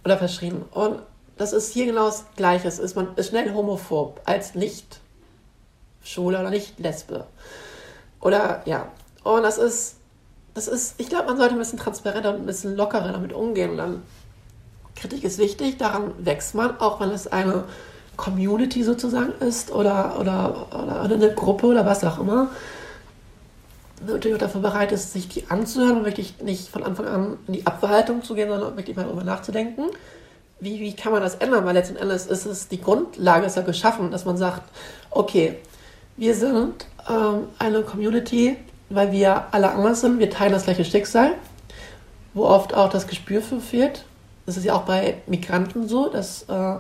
oder 0.06 0.20
verschrieben. 0.20 0.66
Und 0.72 1.00
das 1.38 1.52
ist 1.52 1.74
hier 1.74 1.88
genau 1.88 2.06
das 2.06 2.26
Gleiche. 2.36 2.68
Es 2.68 2.78
ist, 2.78 2.96
man 2.96 3.08
ist 3.16 3.30
schnell 3.30 3.52
homophob 3.56 4.22
als 4.26 4.54
nicht 4.54 5.00
Schwule 6.04 6.40
oder 6.40 6.52
nicht 6.52 6.80
Lesbe. 6.80 7.26
Oder 8.20 8.62
ja. 8.66 8.88
Und 9.24 9.42
das 9.42 9.58
ist, 9.58 9.96
das 10.54 10.68
ist, 10.68 10.94
ich 11.00 11.10
glaube, 11.10 11.26
man 11.26 11.38
sollte 11.38 11.54
ein 11.56 11.60
bisschen 11.60 11.80
transparenter 11.80 12.30
und 12.30 12.42
ein 12.42 12.46
bisschen 12.46 12.76
lockerer 12.76 13.12
damit 13.12 13.34
umgehen. 13.34 13.72
Und 13.72 13.78
dann, 13.78 14.04
Kritik 14.96 15.24
ist 15.24 15.40
wichtig, 15.40 15.80
daran 15.80 16.14
wächst 16.20 16.54
man, 16.54 16.80
auch 16.80 17.00
wenn 17.00 17.10
es 17.10 17.26
eine 17.26 17.64
Community 18.16 18.84
sozusagen 18.84 19.34
ist 19.40 19.72
oder, 19.72 20.20
oder, 20.20 20.68
oder 20.72 21.16
eine 21.16 21.34
Gruppe 21.34 21.66
oder 21.66 21.84
was 21.84 22.04
auch 22.04 22.20
immer. 22.20 22.50
Natürlich 24.08 24.36
auch 24.36 24.42
dafür 24.42 24.62
bereit 24.62 24.92
ist, 24.92 25.14
sich 25.14 25.28
die 25.28 25.50
anzuhören 25.50 25.98
und 26.00 26.06
wirklich 26.06 26.42
nicht 26.42 26.70
von 26.70 26.84
Anfang 26.84 27.08
an 27.08 27.38
in 27.48 27.54
die 27.54 27.66
Abwehrhaltung 27.66 28.24
zu 28.24 28.34
gehen, 28.34 28.50
sondern 28.50 28.76
wirklich 28.76 28.96
mal 28.96 29.04
darüber 29.04 29.24
nachzudenken 29.24 29.86
wie, 30.62 30.80
wie 30.80 30.94
kann 30.96 31.12
man 31.12 31.22
das 31.22 31.36
ändern? 31.36 31.66
Weil 31.66 31.74
letzten 31.74 31.98
Endes 31.98 32.28
ist 32.28 32.46
es, 32.46 32.68
die 32.68 32.80
Grundlage 32.80 33.46
ist 33.46 33.58
ja 33.58 33.64
geschaffen, 33.64 34.12
dass 34.12 34.26
man 34.26 34.38
sagt, 34.38 34.62
okay, 35.10 35.58
wir 36.16 36.36
sind 36.36 36.86
ähm, 37.10 37.48
eine 37.60 37.82
Community, 37.82 38.56
weil 38.90 39.12
wir 39.12 39.46
alle 39.52 39.72
anders 39.72 40.02
sind, 40.02 40.20
wir 40.20 40.30
teilen 40.30 40.54
das 40.54 40.66
gleiche 40.66 40.86
Schicksal, 40.86 41.34
wo 42.34 42.46
oft 42.46 42.76
auch 42.76 42.90
das 42.90 43.08
Gespür 43.08 43.42
für 43.42 43.60
fehlt. 43.60 44.06
Das 44.46 44.56
ist 44.56 44.64
ja 44.64 44.76
auch 44.76 44.84
bei 44.84 45.16
Migranten 45.26 45.88
so, 45.88 46.10
dass 46.10 46.44
äh, 46.44 46.76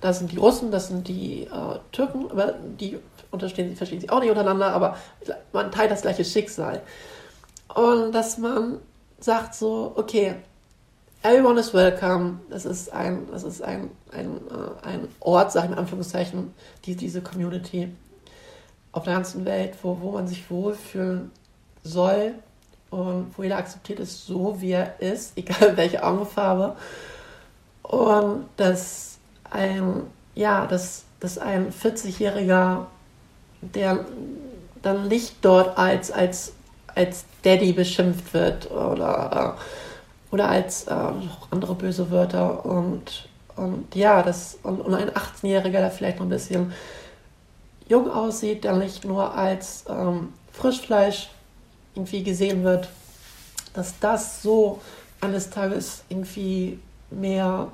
das 0.00 0.18
sind 0.20 0.30
die 0.30 0.36
Russen, 0.36 0.70
das 0.70 0.88
sind 0.88 1.08
die 1.08 1.42
äh, 1.44 1.78
Türken, 1.90 2.30
aber 2.30 2.54
die 2.78 2.98
unterstehen, 3.34 3.76
verstehen 3.76 4.00
sich 4.00 4.10
auch 4.10 4.20
nicht 4.20 4.30
untereinander, 4.30 4.72
aber 4.72 4.96
man 5.52 5.70
teilt 5.70 5.90
das 5.90 6.02
gleiche 6.02 6.24
Schicksal. 6.24 6.80
Und 7.74 8.12
dass 8.12 8.38
man 8.38 8.78
sagt 9.20 9.54
so, 9.54 9.92
okay, 9.96 10.36
Everyone 11.24 11.58
is 11.58 11.72
welcome. 11.72 12.40
Das 12.50 12.66
ist 12.66 12.92
ein, 12.92 13.26
das 13.30 13.44
ist 13.44 13.62
ein, 13.62 13.90
ein, 14.12 14.36
äh, 14.36 14.86
ein 14.86 15.08
Ort, 15.20 15.52
sage 15.52 15.68
ich 15.68 15.72
in 15.72 15.78
Anführungszeichen, 15.78 16.52
die, 16.84 16.96
diese 16.96 17.22
Community 17.22 17.88
auf 18.92 19.04
der 19.04 19.14
ganzen 19.14 19.46
Welt, 19.46 19.74
wo, 19.82 19.98
wo 20.02 20.10
man 20.12 20.28
sich 20.28 20.50
wohlfühlen 20.50 21.30
soll 21.82 22.34
und 22.90 23.32
wo 23.38 23.42
jeder 23.42 23.56
akzeptiert 23.56 24.00
ist, 24.00 24.26
so 24.26 24.60
wie 24.60 24.72
er 24.72 25.00
ist, 25.00 25.32
egal 25.38 25.78
welche 25.78 26.04
Augenfarbe. 26.04 26.76
Und 27.82 28.44
dass 28.58 29.16
ein, 29.50 30.02
ja, 30.34 30.66
dass, 30.66 31.04
dass 31.20 31.38
ein 31.38 31.72
40-Jähriger, 31.72 32.84
der 33.72 34.04
dann 34.82 35.08
nicht 35.08 35.36
dort 35.42 35.78
als, 35.78 36.10
als, 36.10 36.52
als 36.94 37.24
Daddy 37.42 37.72
beschimpft 37.72 38.34
wird 38.34 38.70
oder 38.70 39.56
äh, 39.58 39.60
oder 40.34 40.48
als 40.48 40.88
äh, 40.88 40.94
andere 41.52 41.76
böse 41.76 42.10
Wörter 42.10 42.66
und, 42.66 43.28
und 43.54 43.94
ja, 43.94 44.20
das 44.20 44.58
und, 44.64 44.80
und 44.80 44.92
ein 44.92 45.10
18-Jähriger, 45.10 45.78
der 45.78 45.92
vielleicht 45.92 46.18
noch 46.18 46.26
ein 46.26 46.30
bisschen 46.30 46.72
jung 47.88 48.10
aussieht, 48.10 48.64
der 48.64 48.72
nicht 48.72 49.04
nur 49.04 49.32
als 49.32 49.84
ähm, 49.88 50.32
Frischfleisch 50.52 51.30
irgendwie 51.94 52.24
gesehen 52.24 52.64
wird, 52.64 52.88
dass 53.74 53.96
das 54.00 54.42
so 54.42 54.80
eines 55.20 55.50
Tages 55.50 56.02
irgendwie 56.08 56.80
mehr 57.10 57.68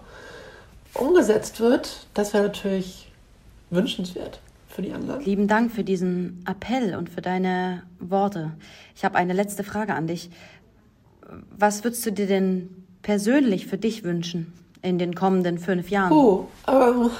umgesetzt 0.92 1.60
wird, 1.60 2.06
das 2.12 2.34
wäre 2.34 2.44
natürlich 2.44 3.10
wünschenswert 3.70 4.38
für 4.80 4.86
die 4.86 4.92
anderen. 4.92 5.24
Lieben 5.24 5.48
Dank 5.48 5.72
für 5.72 5.84
diesen 5.84 6.44
Appell 6.48 6.94
und 6.94 7.08
für 7.08 7.20
deine 7.20 7.82
Worte. 7.98 8.52
Ich 8.94 9.04
habe 9.04 9.16
eine 9.16 9.32
letzte 9.32 9.64
Frage 9.64 9.94
an 9.94 10.06
dich 10.06 10.30
was 11.56 11.84
würdest 11.84 12.04
du 12.06 12.12
dir 12.12 12.26
denn 12.26 12.84
persönlich 13.02 13.66
für 13.66 13.78
dich 13.78 14.04
wünschen 14.04 14.52
in 14.82 14.98
den 14.98 15.14
kommenden 15.14 15.58
fünf 15.58 15.90
Jahren? 15.90 16.12
Oh, 16.12 16.46
ähm, 16.68 17.10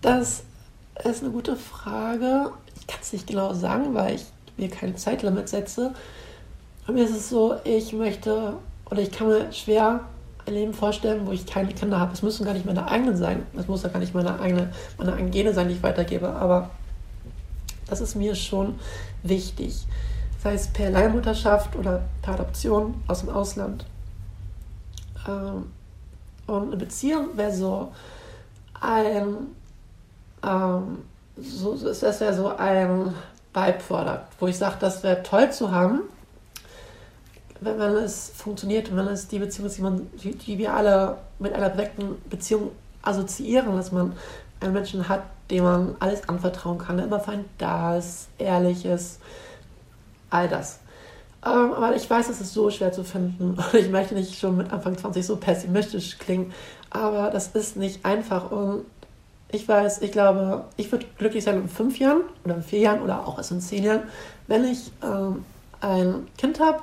das 0.00 0.44
ist 1.04 1.22
eine 1.22 1.32
gute 1.32 1.56
Frage. 1.56 2.50
Ich 2.78 2.86
kann 2.86 3.00
es 3.02 3.12
nicht 3.12 3.26
genau 3.26 3.54
sagen, 3.54 3.94
weil 3.94 4.16
ich 4.16 4.26
mir 4.56 4.68
kein 4.68 4.96
Zeitlimit 4.96 5.48
setze. 5.48 5.94
Bei 6.86 6.92
mir 6.92 7.04
ist 7.04 7.16
es 7.16 7.28
so, 7.28 7.56
ich 7.64 7.92
möchte 7.92 8.54
oder 8.90 9.02
ich 9.02 9.10
kann 9.10 9.28
mir 9.28 9.52
schwer 9.52 10.00
ein 10.46 10.54
Leben 10.54 10.74
vorstellen, 10.74 11.26
wo 11.26 11.32
ich 11.32 11.44
keine 11.44 11.72
Kinder 11.72 11.98
habe. 11.98 12.12
Es 12.12 12.22
müssen 12.22 12.44
gar 12.44 12.54
nicht 12.54 12.66
meine 12.66 12.88
eigenen 12.88 13.16
sein. 13.16 13.44
Es 13.58 13.66
muss 13.66 13.82
ja 13.82 13.88
gar 13.88 13.98
nicht 13.98 14.14
meine 14.14 14.38
eigene, 14.38 14.70
meine 14.96 15.12
eigenen 15.12 15.32
Gene 15.32 15.52
sein, 15.52 15.68
die 15.68 15.74
ich 15.74 15.82
weitergebe. 15.82 16.28
Aber 16.28 16.70
das 17.88 18.00
ist 18.00 18.16
mir 18.16 18.34
schon 18.34 18.78
wichtig 19.22 19.86
sei 20.46 20.54
es 20.54 20.68
per 20.68 20.90
Leihmutterschaft 20.90 21.74
oder 21.74 22.02
per 22.22 22.34
Adoption 22.34 23.02
aus 23.08 23.20
dem 23.20 23.30
Ausland. 23.30 23.84
Ähm, 25.26 25.72
und 26.46 26.68
eine 26.68 26.76
Beziehung 26.76 27.36
wäre 27.36 27.52
so 27.52 27.92
ein, 28.80 29.48
ähm, 30.44 30.98
so, 31.36 31.76
das 31.76 32.18
so 32.36 32.56
ein 32.56 33.12
Byproduct, 33.52 34.28
wo 34.38 34.46
ich 34.46 34.56
sage, 34.56 34.76
das 34.78 35.02
wäre 35.02 35.24
toll 35.24 35.50
zu 35.50 35.72
haben, 35.72 36.02
wenn, 37.60 37.78
wenn 37.80 37.96
es 37.96 38.30
funktioniert 38.36 38.90
und 38.90 38.98
wenn 38.98 39.08
es 39.08 39.26
die 39.26 39.40
Beziehung 39.40 39.66
ist, 39.66 39.78
die, 39.78 39.82
man, 39.82 40.06
die, 40.22 40.36
die 40.36 40.58
wir 40.58 40.74
alle 40.74 41.18
mit 41.40 41.54
einer 41.54 41.70
direkten 41.70 42.22
Beziehung 42.30 42.70
assoziieren, 43.02 43.76
dass 43.76 43.90
man 43.90 44.12
einen 44.60 44.74
Menschen 44.74 45.08
hat, 45.08 45.22
dem 45.50 45.64
man 45.64 45.96
alles 46.00 46.28
anvertrauen 46.28 46.78
kann, 46.78 46.96
der 46.96 47.06
immer 47.06 47.20
für 47.20 47.32
einen 47.32 47.44
da 47.58 47.96
ist, 47.96 48.28
ehrlich 48.38 48.84
ist, 48.84 49.20
all 50.30 50.48
das. 50.48 50.80
Ähm, 51.44 51.72
aber 51.72 51.94
ich 51.94 52.08
weiß, 52.08 52.28
es 52.28 52.40
ist 52.40 52.52
so 52.52 52.70
schwer 52.70 52.92
zu 52.92 53.04
finden 53.04 53.58
und 53.72 53.74
ich 53.74 53.90
möchte 53.90 54.14
nicht 54.14 54.38
schon 54.38 54.56
mit 54.56 54.72
Anfang 54.72 54.96
20 54.96 55.24
so 55.24 55.36
pessimistisch 55.36 56.18
klingen, 56.18 56.52
aber 56.90 57.30
das 57.30 57.48
ist 57.48 57.76
nicht 57.76 58.04
einfach 58.04 58.50
und 58.50 58.84
ich 59.48 59.68
weiß, 59.68 60.02
ich 60.02 60.10
glaube, 60.10 60.64
ich 60.76 60.90
würde 60.90 61.06
glücklich 61.18 61.44
sein 61.44 61.56
in 61.56 61.68
fünf 61.68 61.98
Jahren 61.98 62.22
oder 62.44 62.56
in 62.56 62.62
vier 62.62 62.80
Jahren 62.80 63.00
oder 63.00 63.26
auch 63.26 63.38
erst 63.38 63.52
in 63.52 63.60
zehn 63.60 63.84
Jahren, 63.84 64.02
wenn 64.48 64.64
ich 64.64 64.90
ähm, 65.04 65.44
ein 65.80 66.26
Kind 66.36 66.58
habe 66.58 66.80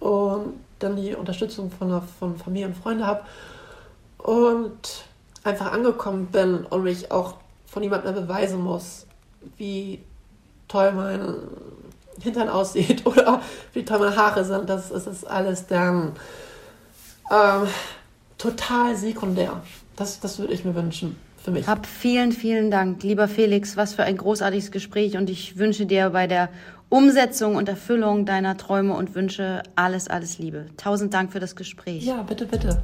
und 0.00 0.54
dann 0.78 0.96
die 0.96 1.14
Unterstützung 1.14 1.70
von, 1.70 1.88
der, 1.88 2.02
von 2.18 2.36
Familie 2.38 2.68
und 2.68 2.76
Freunden 2.76 3.06
habe 3.06 3.22
und 4.18 5.04
einfach 5.44 5.72
angekommen 5.72 6.26
bin 6.26 6.64
und 6.64 6.84
mich 6.84 7.10
auch 7.10 7.34
von 7.72 7.82
jemandem 7.82 8.14
beweisen 8.14 8.60
muss, 8.60 9.06
wie 9.56 9.98
toll 10.68 10.92
mein 10.92 11.20
Hintern 12.20 12.50
aussieht 12.50 13.04
oder 13.06 13.40
wie 13.72 13.84
toll 13.84 13.98
meine 13.98 14.14
Haare 14.14 14.44
sind, 14.44 14.68
das, 14.68 14.90
das 14.90 15.06
ist 15.06 15.24
alles 15.24 15.66
dann 15.66 16.12
ähm, 17.30 17.66
total 18.36 18.94
sekundär. 18.94 19.62
Das, 19.96 20.20
das 20.20 20.38
würde 20.38 20.52
ich 20.52 20.64
mir 20.64 20.74
wünschen 20.74 21.16
für 21.42 21.50
mich. 21.50 21.66
Hab 21.66 21.86
vielen, 21.86 22.32
vielen 22.32 22.70
Dank, 22.70 23.02
lieber 23.02 23.26
Felix. 23.26 23.76
Was 23.76 23.94
für 23.94 24.04
ein 24.04 24.18
großartiges 24.18 24.70
Gespräch 24.70 25.16
und 25.16 25.30
ich 25.30 25.56
wünsche 25.56 25.86
dir 25.86 26.10
bei 26.10 26.26
der 26.26 26.50
Umsetzung 26.90 27.56
und 27.56 27.70
Erfüllung 27.70 28.26
deiner 28.26 28.58
Träume 28.58 28.94
und 28.94 29.14
Wünsche 29.14 29.62
alles, 29.76 30.08
alles 30.08 30.38
Liebe. 30.38 30.66
Tausend 30.76 31.14
Dank 31.14 31.32
für 31.32 31.40
das 31.40 31.56
Gespräch. 31.56 32.04
Ja, 32.04 32.22
bitte, 32.22 32.44
bitte. 32.44 32.82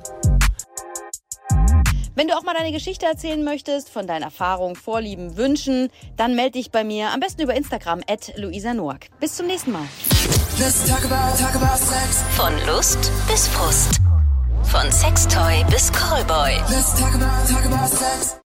Wenn 2.18 2.26
du 2.26 2.36
auch 2.36 2.42
mal 2.42 2.52
deine 2.52 2.72
Geschichte 2.72 3.06
erzählen 3.06 3.44
möchtest, 3.44 3.90
von 3.90 4.08
deinen 4.08 4.24
Erfahrungen, 4.24 4.74
Vorlieben, 4.74 5.36
Wünschen, 5.36 5.88
dann 6.16 6.34
melde 6.34 6.58
dich 6.58 6.72
bei 6.72 6.82
mir 6.82 7.12
am 7.12 7.20
besten 7.20 7.42
über 7.42 7.54
Instagram 7.54 8.00
at 8.08 8.36
Luisa 8.36 8.74
Noack. 8.74 9.06
Bis 9.20 9.36
zum 9.36 9.46
nächsten 9.46 9.70
Mal. 9.70 9.86
Let's 10.58 10.84
talk 10.84 11.04
about, 11.04 11.40
talk 11.40 11.54
about 11.54 11.78
sex. 11.78 12.24
Von 12.30 12.52
Lust 12.66 13.12
bis 13.28 13.46
Frust. 13.46 14.00
Von 14.64 14.90
Sextoy 14.90 15.64
bis 15.70 15.92
Callboy. 15.92 16.56
Let's 16.68 16.92
talk 16.98 17.14
about, 17.14 17.46
talk 17.48 17.64
about 17.66 17.86
sex. 17.86 18.34